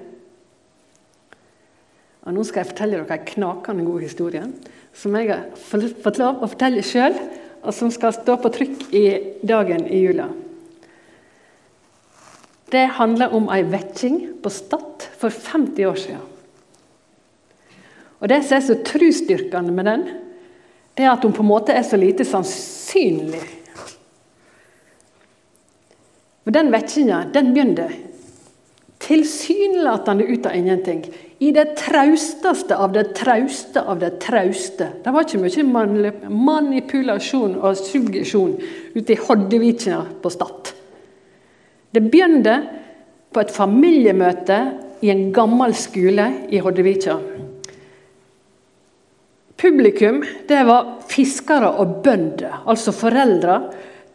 Og 2.25 2.35
Nå 2.35 2.45
skal 2.47 2.63
jeg 2.63 2.71
fortelle 2.71 3.01
dere 3.01 3.17
en 3.19 3.27
knakende 3.33 3.85
god 3.87 4.05
historie 4.05 4.45
som 4.95 5.15
jeg 5.17 5.29
har 5.31 5.45
fått 5.57 6.19
lov 6.21 6.43
å 6.43 6.49
fortelle 6.49 6.83
sjøl, 6.85 7.15
og 7.59 7.75
som 7.75 7.91
skal 7.91 8.15
stå 8.15 8.37
på 8.39 8.51
trykk 8.55 8.85
i 8.95 9.03
dagen 9.45 9.85
i 9.87 9.99
jula. 10.01 10.29
Det 12.69 12.85
handler 12.99 13.33
om 13.33 13.49
ei 13.49 13.63
vekking 13.65 14.19
på 14.43 14.51
Stad 14.53 15.07
for 15.17 15.33
50 15.33 15.85
år 15.89 15.95
siden. 15.97 16.25
Og 18.19 18.29
Det 18.29 18.43
som 18.45 18.57
er 18.57 18.65
så 18.65 18.75
trusdyrkende 18.85 19.71
med 19.71 19.85
den, 19.85 20.03
det 20.97 21.05
er 21.05 21.13
at 21.13 21.23
hun 21.23 21.33
på 21.33 21.41
en 21.41 21.49
måte 21.49 21.73
er 21.73 21.83
så 21.87 21.97
lite 21.97 22.25
sannsynlig. 22.27 23.41
For 26.43 26.51
Den 26.51 26.71
vekkinga 26.73 27.23
den 27.33 27.53
begynner 27.53 27.93
tilsynelatende 28.99 30.23
ut 30.23 30.45
av 30.45 30.55
ingenting. 30.55 31.05
I 31.39 31.51
det 31.55 31.77
trausteste 31.77 32.75
av 32.75 32.91
det 32.93 33.15
trauste 33.15 33.81
av 33.81 33.99
det 33.99 34.19
trauste. 34.21 34.89
Det 35.03 35.13
var 35.15 35.23
ikke 35.23 35.39
mye 35.39 36.11
manipulasjon 36.27 37.55
og 37.61 37.79
suggesjon 37.79 38.57
ute 38.95 39.15
i 39.15 39.19
Hoddevikina 39.23 40.03
på 40.21 40.33
Stad. 40.33 40.73
Det 41.91 42.03
begynte 42.05 42.55
på 43.33 43.41
et 43.41 43.53
familiemøte 43.53 44.59
i 45.01 45.11
en 45.13 45.29
gammel 45.33 45.73
skole 45.77 46.27
i 46.53 46.61
Hoddevika. 46.61 47.17
Publikum 49.59 50.21
det 50.47 50.61
var 50.67 50.95
fiskere 51.09 51.73
og 51.81 51.99
bønder, 52.05 52.61
altså 52.69 52.93
foreldre 52.95 53.59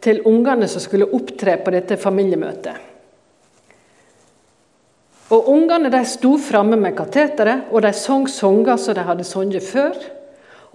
til 0.01 0.23
ungene 0.25 0.67
som 0.69 0.81
skulle 0.81 1.09
opptre 1.13 1.57
på 1.61 1.73
dette 1.73 1.97
familiemøtet. 2.01 2.75
Og 5.33 5.47
Ungene 5.49 5.89
de 5.89 6.03
sto 6.05 6.35
framme 6.37 6.77
med 6.77 6.93
kateteret, 6.97 7.71
og 7.73 7.81
de 7.81 7.91
sang 7.97 8.27
sanger 8.29 8.77
som 8.77 8.93
de 8.93 9.05
hadde 9.07 9.25
sunget 9.25 9.65
før. 9.65 9.95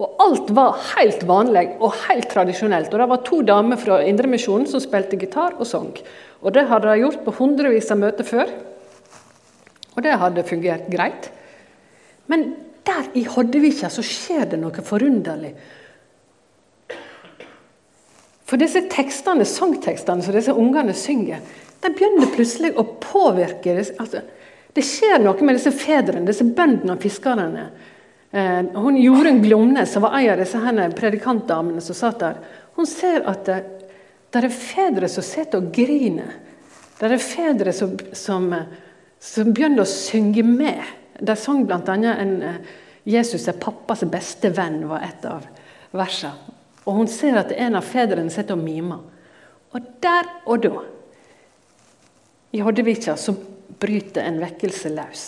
Og 0.01 0.17
Alt 0.19 0.49
var 0.57 0.79
helt 0.95 1.23
vanlig 1.27 1.69
og 1.79 1.93
helt 2.09 2.27
tradisjonelt. 2.29 2.91
Og 2.91 2.99
Det 2.99 3.09
var 3.13 3.23
to 3.23 3.41
damer 3.47 3.79
fra 3.79 4.01
Indremisjonen 4.03 4.67
som 4.67 4.83
spilte 4.83 5.19
gitar 5.19 5.55
og 5.57 5.67
sang. 5.67 5.93
Og 6.41 6.53
Det 6.53 6.65
hadde 6.67 6.89
de 6.89 7.03
gjort 7.03 7.21
på 7.25 7.35
hundrevis 7.37 7.91
av 7.93 8.01
møter 8.01 8.25
før. 8.25 8.49
Og 9.95 10.03
det 10.03 10.17
hadde 10.17 10.47
fungert 10.47 10.89
greit. 10.89 11.29
Men 12.31 12.53
der 12.87 13.11
i 13.17 13.25
Hoddevikja 13.29 13.91
så 13.93 14.03
skjer 14.05 14.47
det 14.53 14.59
noe 14.61 14.83
forunderlig. 14.85 15.51
For 18.47 18.59
disse 18.59 18.81
tekstene, 18.91 19.45
sangtekstene 19.47 20.25
som 20.25 20.35
disse 20.35 20.55
ungene 20.55 20.95
synger, 20.97 21.43
de 21.81 21.91
begynner 21.95 22.33
plutselig 22.33 22.73
å 22.77 22.83
påvirke 23.01 23.77
altså, 23.79 24.21
Det 24.75 24.83
skjer 24.85 25.21
noe 25.23 25.45
med 25.45 25.57
disse 25.57 25.71
fedrene, 25.75 26.27
disse 26.27 26.45
bøndene 26.47 26.95
og 26.95 27.03
fiskerne. 27.03 27.63
Eh, 28.31 28.61
hun 28.75 28.99
Jorunn 28.99 29.41
Glomnes, 29.43 29.91
som 29.91 30.05
var 30.05 30.15
en 30.19 30.29
av 30.33 30.39
disse 30.39 30.89
predikantdamene 30.95 31.83
som 31.83 31.97
satt 31.97 32.21
der, 32.23 32.37
hun 32.77 32.87
ser 32.87 33.25
at 33.27 33.49
det, 34.31 34.43
er 34.43 34.53
fedre 34.53 35.09
som 35.11 35.25
sitter 35.25 35.61
og 35.61 35.71
griner. 35.75 36.37
Det 36.99 37.09
er 37.09 37.23
fedre 37.23 37.73
som, 37.75 37.95
som, 38.15 38.47
som 39.19 39.51
begynner 39.51 39.83
å 39.83 39.89
synge 39.89 40.45
med. 40.47 40.81
De 41.21 41.35
sang 41.37 41.65
bl.a. 41.67 41.81
en 41.95 42.35
eh, 42.41 42.61
'Jesus 43.03 43.47
er 43.49 43.57
pappas 43.57 44.03
beste 44.05 44.51
venn', 44.53 44.85
var 44.87 45.01
et 45.05 45.25
av 45.25 45.45
versene. 45.91 46.57
Og 46.85 46.97
hun 46.97 47.09
ser 47.09 47.37
at 47.37 47.51
en 47.53 47.77
av 47.77 47.85
fedrene 47.85 48.33
sitter 48.33 48.57
og 48.57 48.63
mimer. 48.63 49.01
Og 49.71 49.91
der 50.03 50.29
og 50.45 50.63
da, 50.63 50.83
i 52.51 52.61
Hoddevika, 52.61 53.15
så 53.17 53.35
bryter 53.79 54.25
en 54.25 54.41
vekkelse 54.41 54.91
løs. 54.93 55.25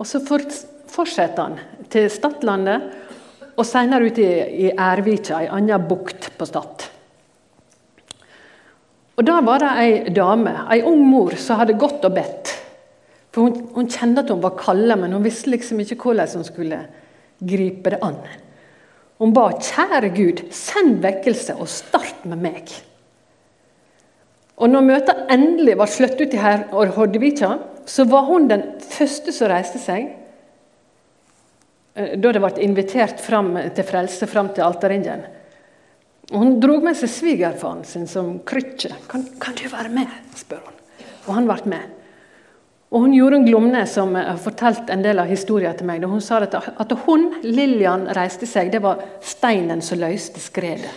Og 0.00 0.08
så 0.08 0.22
fortsetter 0.24 1.42
han 1.42 1.58
til 1.92 2.08
Stadlandet, 2.10 2.86
og 3.58 3.66
senere 3.68 4.08
ut 4.08 4.18
i, 4.22 4.30
i 4.64 4.70
Ærvika, 4.72 5.42
ei 5.42 5.50
anna 5.52 5.76
bukt 5.82 6.30
på 6.38 6.48
Stad. 6.48 6.86
Og 9.20 9.26
Da 9.28 9.36
var 9.44 9.60
det 9.60 9.70
ei 9.82 10.12
dame, 10.16 10.54
ei 10.72 10.80
ung 10.88 11.02
mor, 11.04 11.34
som 11.36 11.60
hadde 11.60 11.76
gått 11.76 12.04
og 12.08 12.14
bedt. 12.16 12.54
For 13.30 13.44
hun, 13.44 13.66
hun 13.74 13.90
kjente 13.92 14.24
at 14.24 14.30
hun 14.32 14.40
var 14.40 14.56
kalla, 14.56 14.96
men 14.96 15.12
hun 15.12 15.26
visste 15.26 15.52
liksom 15.52 15.82
ikke 15.84 15.98
hvordan 16.00 16.38
hun 16.40 16.46
skulle 16.46 16.78
gripe 17.44 17.92
det 17.92 17.98
an. 18.02 18.16
Hun 19.20 19.34
ba 19.36 19.50
kjære 19.52 20.08
Gud, 20.16 20.40
send 20.56 21.02
vekkelse 21.04 21.58
og 21.60 21.68
start 21.68 22.24
med 22.24 22.40
meg. 22.40 22.72
Og 24.56 24.72
når 24.72 24.86
møtet 24.88 25.20
endelig 25.32 25.76
var 25.80 25.92
slått 25.92 26.20
ut 26.20 26.36
i 26.36 26.40
her 26.40 26.64
Hordevika, 26.72 27.58
så 27.84 28.06
var 28.08 28.24
hun 28.24 28.48
den 28.48 28.64
første 28.80 29.36
som 29.36 29.52
reiste 29.52 29.80
seg. 29.80 30.08
Eh, 31.92 32.16
da 32.16 32.32
det 32.32 32.40
ble 32.40 32.64
invitert 32.64 33.20
fram 33.20 33.52
til 33.76 33.88
frelse 33.88 34.28
fram 34.28 34.48
til 34.56 34.64
alterringen. 34.64 35.28
Hun 36.30 36.60
dro 36.62 36.76
med 36.82 36.94
seg 36.98 37.10
svigerfaren 37.10 37.82
sin 37.84 38.06
som 38.06 38.36
krykke. 38.46 38.92
Kan, 39.10 39.26
kan, 39.42 39.56
du 39.58 39.66
være 39.68 39.90
med?' 39.90 40.36
spør 40.38 40.62
hun. 40.62 40.76
Og 41.26 41.34
han 41.34 41.48
ble 41.48 41.72
med. 41.72 41.96
Og 42.90 43.04
hun 43.04 43.14
Jorunn 43.14 43.46
Glomne, 43.46 43.84
som 43.86 44.14
har 44.14 44.38
fortalt 44.42 44.90
en 44.90 45.02
del 45.02 45.18
av 45.18 45.30
historien 45.30 45.76
til 45.78 45.86
meg, 45.86 46.04
hun 46.06 46.22
sa 46.22 46.40
at, 46.42 46.54
at 46.54 46.94
hun, 47.06 47.28
Lillian, 47.42 48.08
reiste 48.14 48.46
seg, 48.50 48.72
det 48.72 48.82
var 48.82 49.02
steinen 49.22 49.82
som 49.82 49.98
løste 49.98 50.42
skredet. 50.42 50.90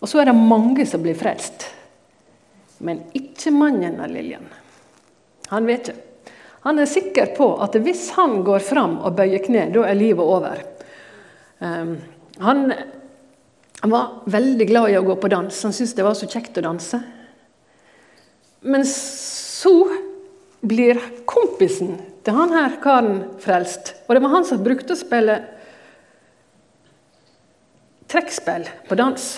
Og 0.00 0.08
så 0.08 0.20
er 0.20 0.30
det 0.30 0.36
mange 0.36 0.86
som 0.88 1.02
blir 1.04 1.16
frelst. 1.16 1.68
Men 2.82 3.04
ikke 3.14 3.52
mannen 3.54 4.00
av 4.00 4.10
Lillian. 4.10 4.48
Han 5.52 5.68
vet 5.68 5.92
ikke. 5.92 6.08
Han 6.62 6.78
er 6.78 6.86
sikker 6.86 7.32
på 7.34 7.46
at 7.64 7.74
hvis 7.82 8.12
han 8.14 8.44
går 8.46 8.62
fram 8.62 9.00
og 9.02 9.16
bøyer 9.18 9.42
kne, 9.42 9.64
da 9.74 9.82
er 9.88 9.98
livet 9.98 10.22
over. 10.22 10.60
Um, 11.58 11.96
han 12.38 12.72
var 13.82 14.22
veldig 14.30 14.68
glad 14.68 14.90
i 14.92 14.96
å 14.98 15.04
gå 15.06 15.16
på 15.20 15.30
dans. 15.32 15.62
Han 15.66 15.74
syntes 15.74 15.96
det 15.98 16.06
var 16.06 16.14
så 16.18 16.28
kjekt 16.30 16.58
å 16.60 16.64
danse. 16.64 17.00
Men 18.62 18.86
så 18.86 19.74
blir 20.62 21.00
kompisen 21.26 21.96
til 22.22 22.36
han 22.36 22.54
her 22.54 22.78
karen 22.82 23.24
frelst. 23.42 23.96
Og 24.06 24.14
det 24.14 24.22
var 24.22 24.36
han 24.36 24.46
som 24.46 24.62
brukte 24.62 24.94
å 24.94 25.00
spille 25.00 25.40
trekkspill 28.12 28.68
på 28.88 28.98
dans. 29.00 29.28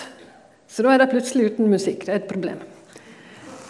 Så 0.69 0.83
da 0.85 0.93
er 0.93 1.01
det 1.01 1.11
plutselig 1.13 1.53
uten 1.53 1.71
musikk. 1.71 2.05
Det 2.05 2.13
er 2.13 2.21
et 2.21 2.29
problem. 2.29 2.61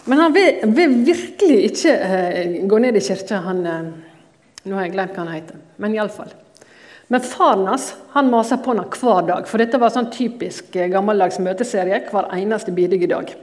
Men 0.05 0.21
han 0.21 0.33
vil, 0.35 0.65
vil 0.75 0.97
virkelig 1.07 1.59
ikke 1.71 1.93
eh, 1.93 2.57
gå 2.69 2.79
ned 2.81 2.97
i 2.97 3.03
kirka. 3.05 3.41
Han, 3.45 3.61
eh, 3.65 3.85
nå 4.65 4.77
har 4.77 4.87
jeg 4.87 4.95
glemt 4.97 5.15
hva 5.15 5.23
han 5.23 5.37
heter. 5.37 5.61
Men 5.81 5.95
iallfall. 5.95 6.33
Men 7.07 7.21
faren 7.21 7.67
hans 7.67 7.91
han 8.15 8.29
maser 8.31 8.57
på 8.57 8.73
ham 8.73 8.85
hver 8.89 9.27
dag. 9.27 9.49
For 9.49 9.61
dette 9.61 9.79
var 9.81 9.93
sånn 9.93 10.09
typisk 10.13 10.75
eh, 10.75 10.89
gammeldags 10.89 11.37
møteserie 11.43 12.01
hver 12.09 12.31
eneste 12.33 12.73
bidige 12.73 13.09
dag. 13.11 13.33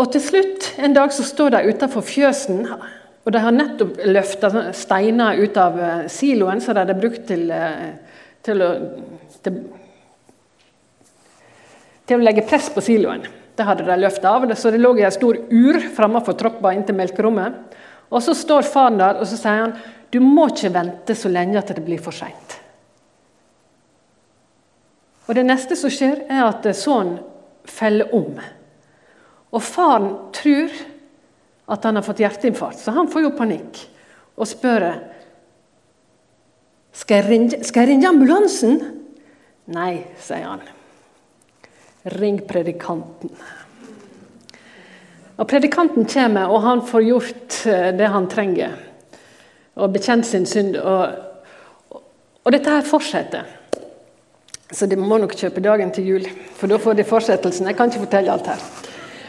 Og 0.00 0.08
til 0.12 0.24
slutt, 0.24 0.72
en 0.82 0.96
dag 0.96 1.12
så 1.14 1.24
står 1.24 1.54
de 1.54 1.70
utenfor 1.70 2.04
fjøsen, 2.04 2.64
og 3.22 3.34
de 3.34 3.40
har 3.44 3.54
nettopp 3.54 4.00
løfta 4.08 4.50
steiner 4.76 5.38
ut 5.40 5.60
av 5.60 5.78
eh, 5.78 6.02
siloen 6.12 6.60
som 6.60 6.76
de 6.76 6.84
hadde 6.84 6.98
brukt 6.98 7.24
til, 7.28 7.46
eh, 7.54 8.18
til, 8.44 8.64
å, 8.64 8.72
til, 9.44 9.62
til 12.08 12.18
å 12.18 12.26
legge 12.26 12.44
press 12.48 12.68
på 12.74 12.84
siloen. 12.84 13.24
Det 13.56 13.68
hadde 13.68 13.86
de 13.86 13.96
løfta 14.00 14.32
av, 14.32 14.48
så 14.56 14.72
det 14.72 14.80
lå 14.80 14.94
i 14.98 15.06
en 15.06 15.14
stor 15.14 15.38
ur 15.38 15.80
framfor 15.96 16.36
troppa 16.40 16.72
inn 16.74 16.84
til 16.88 16.96
melkerommet. 16.98 17.76
Og 18.12 18.20
så 18.24 18.34
står 18.36 18.68
faren 18.68 18.98
der 19.00 19.20
og 19.20 19.28
så 19.28 19.38
sier 19.40 19.60
han, 19.66 19.76
du 20.12 20.20
må 20.20 20.48
ikke 20.50 20.72
vente 20.74 21.16
så 21.16 21.30
lenge 21.32 21.56
at 21.60 21.72
det 21.72 21.84
blir 21.84 22.02
for 22.02 22.14
seint. 22.14 22.58
Og 25.28 25.36
det 25.38 25.46
neste 25.46 25.78
som 25.78 25.92
skjer, 25.92 26.26
er 26.28 26.44
at 26.44 26.66
sønnen 26.76 27.22
feller 27.64 28.10
om. 28.12 28.36
Og 29.52 29.62
faren 29.64 30.10
tror 30.34 30.74
at 31.72 31.86
han 31.86 31.96
har 31.96 32.04
fått 32.04 32.20
hjerteinfarkt, 32.20 32.82
så 32.82 32.92
han 32.92 33.08
får 33.08 33.24
jo 33.24 33.34
panikk 33.38 33.80
og 34.36 34.48
spør 34.48 34.86
skal 36.92 37.22
jeg, 37.22 37.28
ringe, 37.30 37.62
skal 37.64 37.86
jeg 37.86 37.94
ringe 37.94 38.08
ambulansen. 38.10 38.74
Nei, 39.72 40.02
sier 40.20 40.44
han. 40.44 40.64
Ring 42.18 42.42
predikanten. 42.44 43.32
Og 45.40 45.48
Predikanten 45.48 46.04
kommer, 46.04 46.52
og 46.52 46.60
han 46.66 46.82
får 46.84 47.06
gjort 47.06 47.56
eh, 47.70 47.88
det 47.96 48.10
han 48.12 48.28
trenger 48.28 48.74
og 49.76 49.92
bekjent 49.92 50.26
sin 50.26 50.46
synd. 50.46 50.76
Og, 50.76 51.98
og 52.44 52.54
dette 52.54 52.70
her 52.70 52.86
fortsetter. 52.86 53.48
Så 54.72 54.88
de 54.88 54.96
må 54.96 55.18
nok 55.20 55.34
kjøpe 55.36 55.60
dagen 55.64 55.92
til 55.92 56.08
jul, 56.08 56.30
for 56.56 56.70
da 56.70 56.78
får 56.80 56.96
de 56.96 57.04
fortsettelsen. 57.04 57.68
Jeg 57.68 57.76
kan 57.76 57.92
ikke 57.92 58.06
fortelle 58.06 58.32
alt 58.32 58.48
her. 58.48 58.62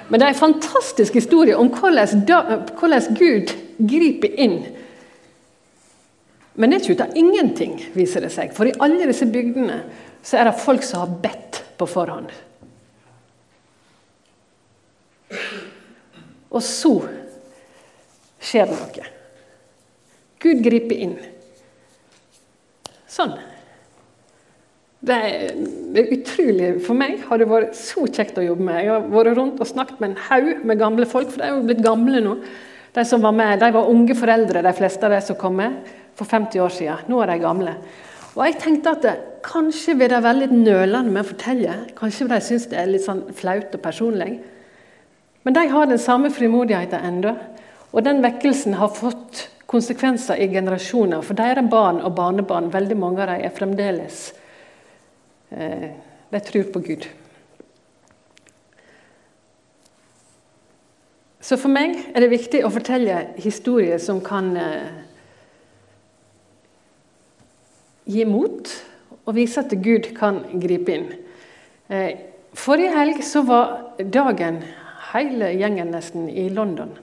Men 0.10 0.20
det 0.20 0.28
er 0.28 0.34
en 0.34 0.40
fantastisk 0.40 1.16
historie 1.20 1.58
om 1.58 1.72
hvordan, 1.72 2.24
da, 2.28 2.60
hvordan 2.80 3.16
Gud 3.18 3.52
griper 3.90 4.40
inn. 4.40 4.60
Men 6.56 6.70
det 6.70 6.78
er 6.78 6.84
ikke 6.84 6.96
ut 6.96 7.06
av 7.08 7.18
ingenting, 7.18 7.78
viser 7.96 8.24
det 8.24 8.32
seg. 8.36 8.52
For 8.56 8.70
i 8.70 8.76
alle 8.84 9.08
disse 9.10 9.28
bygdene 9.28 9.82
så 10.24 10.40
er 10.40 10.48
det 10.48 10.60
folk 10.62 10.86
som 10.86 11.04
har 11.04 11.16
bedt 11.24 11.64
på 11.80 11.88
forhånd. 11.90 12.30
Og 16.54 16.62
så 16.62 16.94
skjer 18.44 18.70
det 18.70 18.78
noe. 18.78 19.10
Gud 20.44 20.62
griper 20.66 21.00
inn. 21.06 21.16
Sånn. 23.10 23.36
Det 25.04 25.16
er 25.16 26.14
utrolig 26.16 26.70
For 26.86 26.96
meg 26.96 27.26
har 27.28 27.42
det 27.42 27.50
vært 27.50 27.76
så 27.76 28.06
kjekt 28.08 28.38
å 28.40 28.46
jobbe 28.46 28.64
med. 28.64 28.80
Jeg 28.86 28.94
har 28.94 29.10
vært 29.12 29.36
rundt 29.40 29.60
og 29.60 29.68
snakket 29.68 30.00
med 30.00 30.14
en 30.14 30.22
haug 30.30 30.64
med 30.64 30.80
gamle 30.80 31.08
folk, 31.10 31.32
for 31.32 31.42
de 31.42 31.50
er 31.50 31.58
jo 31.58 31.66
blitt 31.68 31.84
gamle 31.84 32.24
nå. 32.24 32.38
De 32.94 33.04
som 33.10 33.24
var 33.26 33.36
med, 33.36 33.60
de 33.60 33.70
var 33.74 33.90
unge 33.90 34.16
foreldre, 34.16 34.64
de 34.64 34.74
fleste 34.78 35.06
av 35.08 35.16
de 35.16 35.20
som 35.26 35.38
kom 35.40 35.56
med 35.60 35.76
for 36.16 36.30
50 36.30 36.62
år 36.62 36.74
siden. 36.74 37.06
Nå 37.10 37.22
er 37.24 37.34
de 37.34 37.38
gamle. 37.42 37.76
Og 38.34 38.44
jeg 38.48 38.60
tenkte 38.62 38.96
at 38.96 39.06
det, 39.06 39.16
Kanskje 39.44 39.98
vil 40.00 40.08
de 40.08 40.22
være 40.24 40.40
litt 40.46 40.54
nølende 40.56 41.12
med 41.12 41.26
å 41.26 41.28
fortelle. 41.34 41.74
Kanskje 41.98 42.30
de 42.30 42.38
synes 42.46 42.68
det 42.72 42.78
er 42.80 42.86
litt 42.88 43.04
sånn 43.04 43.26
flaut 43.36 43.74
og 43.76 43.82
personlig. 43.84 44.38
Men 45.44 45.58
de 45.58 45.66
har 45.68 45.90
den 45.90 46.00
samme 46.00 46.32
frimodigheten 46.32 47.04
ennå. 47.10 47.34
Og 47.92 48.06
den 48.06 48.24
vekkelsen 48.24 48.78
har 48.80 48.94
fått 48.96 49.50
konsekvenser 49.74 50.40
i 50.42 50.48
generasjoner. 50.54 51.26
For 51.26 51.38
deres 51.38 51.70
barn 51.72 52.02
og 52.06 52.16
barnebarn, 52.18 52.72
veldig 52.74 52.98
mange 53.00 53.26
av 53.26 53.34
dem, 53.34 53.44
er 53.44 53.58
fremdeles 53.58 54.24
eh, 55.52 55.92
De 56.34 56.42
tror 56.42 56.70
på 56.74 56.82
Gud. 56.86 57.10
Så 61.44 61.58
for 61.60 61.74
meg 61.74 61.98
er 62.14 62.24
det 62.24 62.32
viktig 62.32 62.62
å 62.64 62.72
fortelle 62.72 63.18
historier 63.44 64.00
som 64.00 64.22
kan 64.24 64.54
eh, 64.58 64.94
gi 68.08 68.24
mot, 68.26 68.72
og 69.24 69.36
vise 69.36 69.60
at 69.60 69.76
Gud 69.84 70.14
kan 70.18 70.40
gripe 70.64 70.96
inn. 70.96 71.10
Eh, 71.92 72.16
forrige 72.56 72.96
helg 72.96 73.20
så 73.28 73.44
var 73.48 73.76
dagen 74.00 74.62
hele 75.12 75.52
gjengen 75.60 75.92
nesten 75.94 76.30
i 76.32 76.48
London. 76.50 76.96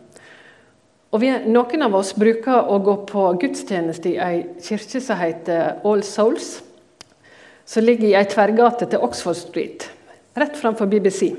Og 1.10 1.18
vi, 1.18 1.30
Noen 1.50 1.82
av 1.82 1.94
oss 1.98 2.12
bruker 2.14 2.68
å 2.70 2.78
gå 2.86 2.94
på 3.08 3.24
gudstjeneste 3.42 4.12
i 4.12 4.18
ei 4.22 4.36
kirke 4.62 5.00
som 5.02 5.18
heter 5.18 5.80
All 5.86 6.04
Souls, 6.06 6.60
som 7.66 7.86
ligger 7.86 8.12
i 8.12 8.16
ei 8.18 8.28
tverrgate 8.30 8.86
til 8.90 9.02
Oxford 9.02 9.38
Street, 9.38 9.88
rett 10.38 10.58
framfor 10.58 10.86
BBC. 10.90 11.32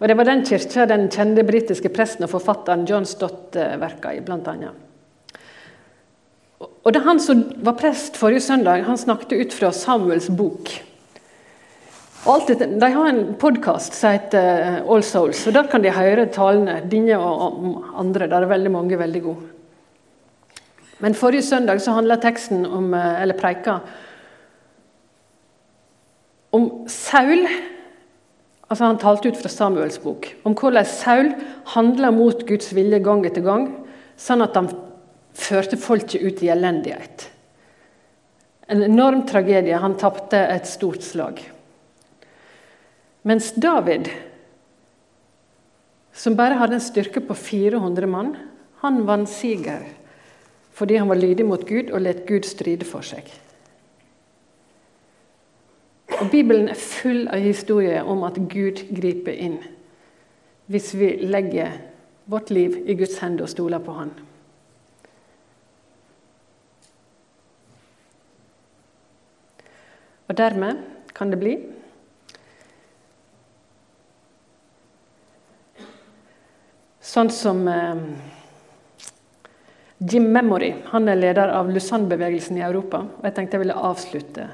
Og 0.00 0.08
Det 0.08 0.16
var 0.18 0.28
den 0.28 0.44
kirka 0.44 0.86
den 0.86 1.08
kjente 1.08 1.44
britiske 1.46 1.88
presten 1.88 2.26
og 2.26 2.34
forfatteren 2.34 2.84
John 2.84 3.06
Stott 3.08 3.56
verka 3.56 4.12
i, 4.12 4.20
annet. 4.20 4.74
Og 6.84 6.92
det 6.92 7.00
Han 7.00 7.20
som 7.20 7.44
var 7.64 7.78
prest 7.80 8.16
forrige 8.16 8.40
søndag, 8.44 8.84
han 8.84 8.98
snakket 8.98 9.32
ut 9.32 9.52
fra 9.52 9.72
Samuels 9.72 10.28
bok. 10.28 10.68
Dette, 12.24 12.66
de 12.66 12.88
har 12.88 13.08
en 13.08 13.34
podkast 13.36 13.92
som 13.98 14.14
heter 14.14 14.60
eh, 14.62 14.76
All 14.88 15.02
Souls, 15.04 15.42
og 15.44 15.52
der 15.52 15.66
kan 15.68 15.82
de 15.84 15.90
høre 15.92 16.24
talene. 16.32 16.78
Dine 16.88 17.18
og 17.20 17.84
andre. 18.00 18.30
Der 18.32 18.46
er 18.46 18.48
veldig 18.48 18.70
mange 18.72 18.96
veldig 18.96 19.20
gode. 19.26 19.50
Men 21.04 21.16
forrige 21.18 21.44
søndag 21.44 21.82
så 21.84 21.92
handla 21.92 22.16
teksten 22.22 22.64
om, 22.64 22.94
eh, 22.96 23.20
eller 23.20 23.36
preika 23.36 23.76
om 26.56 26.86
Saul. 26.88 27.44
Altså 28.70 28.84
Han 28.84 28.98
talte 28.98 29.28
ut 29.28 29.36
fra 29.36 29.52
Samuels 29.52 30.00
bok. 30.00 30.30
Om 30.44 30.56
hvordan 30.56 30.88
Saul 30.88 31.34
handla 31.76 32.10
mot 32.10 32.46
Guds 32.48 32.72
vilje 32.72 33.02
gang 33.04 33.26
etter 33.28 33.44
gang, 33.44 33.68
sånn 34.16 34.40
at 34.40 34.56
han 34.56 34.72
førte 35.34 35.76
folket 35.76 36.24
ut 36.24 36.40
i 36.40 36.48
elendighet. 36.48 37.28
En 38.72 38.80
enorm 38.82 39.26
tragedie. 39.28 39.76
Han 39.76 39.98
tapte 40.00 40.40
et 40.40 40.64
stort 40.64 41.04
slag. 41.04 41.50
Mens 43.24 43.52
David, 43.56 44.10
som 46.12 46.36
bare 46.36 46.58
hadde 46.60 46.76
en 46.76 46.84
styrke 46.84 47.22
på 47.24 47.34
400 47.34 48.06
mann, 48.06 48.34
han 48.84 49.06
vant 49.08 49.28
siger 49.28 49.84
fordi 50.74 50.96
han 50.98 51.08
var 51.08 51.14
lydig 51.14 51.44
mot 51.46 51.62
Gud 51.68 51.92
og 51.94 52.00
let 52.02 52.24
Gud 52.26 52.42
stride 52.42 52.84
for 52.84 53.06
seg. 53.06 53.28
Og 56.18 56.30
Bibelen 56.32 56.66
er 56.68 56.78
full 56.78 57.28
av 57.30 57.38
historier 57.38 58.02
om 58.10 58.24
at 58.26 58.40
Gud 58.50 58.82
griper 58.90 59.38
inn 59.38 59.60
hvis 60.66 60.94
vi 60.98 61.12
legger 61.22 61.76
vårt 62.26 62.50
liv 62.50 62.74
i 62.88 62.96
Guds 62.98 63.18
hender 63.22 63.46
og 63.46 63.52
stoler 63.52 63.82
på 63.84 63.94
Han. 63.94 64.10
Og 70.28 70.36
dermed 70.38 70.80
kan 71.14 71.30
det 71.30 71.38
bli 71.38 71.54
Sånn 77.04 77.28
som 77.28 77.58
eh, 77.68 77.98
Jim 79.98 80.30
Memory. 80.32 80.74
Han 80.94 81.08
er 81.08 81.16
leder 81.20 81.48
av 81.52 81.68
Lusann-bevegelsen 81.72 82.56
i 82.58 82.64
Europa. 82.64 82.98
og 83.04 83.24
Jeg 83.28 83.34
tenkte 83.36 83.54
jeg 83.58 83.64
ville 83.66 83.84
avslutte 83.90 84.44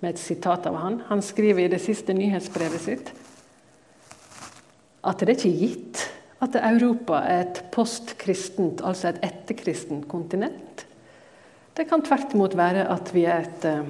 med 0.00 0.08
et 0.12 0.20
sitat 0.20 0.66
av 0.68 0.74
han. 0.80 0.94
Han 1.08 1.22
skriver 1.24 1.60
i 1.64 1.72
det 1.72 1.80
siste 1.82 2.12
nyhetsbrevet 2.16 2.82
sitt 2.84 3.06
at 5.00 5.16
det 5.16 5.28
er 5.30 5.38
ikke 5.38 5.60
gitt 5.62 5.96
at 6.44 6.52
Europa 6.60 7.16
er 7.24 7.40
et 7.46 7.58
postkristent, 7.72 8.78
altså 8.84 9.08
et 9.08 9.22
etterkristent 9.24 10.04
kontinent. 10.08 10.84
Det 11.76 11.88
kan 11.88 12.02
tvert 12.04 12.34
imot 12.36 12.56
være 12.56 12.88
at 12.92 13.14
vi 13.14 13.24
er 13.24 13.40
et 13.46 13.64
eh, 13.68 13.84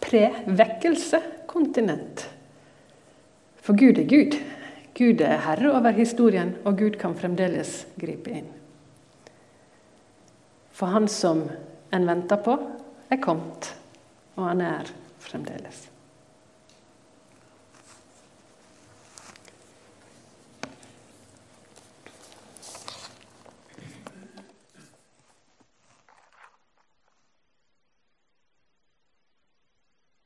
pre-vekkelse-kontinent. 0.00 2.28
For 3.60 3.72
Gud 3.76 3.98
er 4.00 4.08
Gud. 4.08 4.32
Gud 4.96 5.22
er 5.24 5.40
herre 5.46 5.72
over 5.72 5.94
historien, 5.96 6.56
og 6.64 6.76
Gud 6.78 6.98
kan 7.00 7.16
fremdeles 7.16 7.86
gripe 8.00 8.32
inn. 8.32 8.50
For 10.72 10.92
han 10.92 11.08
som 11.08 11.46
en 11.92 12.08
venter 12.08 12.40
på, 12.44 12.58
er 13.12 13.20
kommet, 13.22 13.72
og 14.36 14.48
han 14.48 14.60
er 14.64 14.92
fremdeles. 15.22 15.91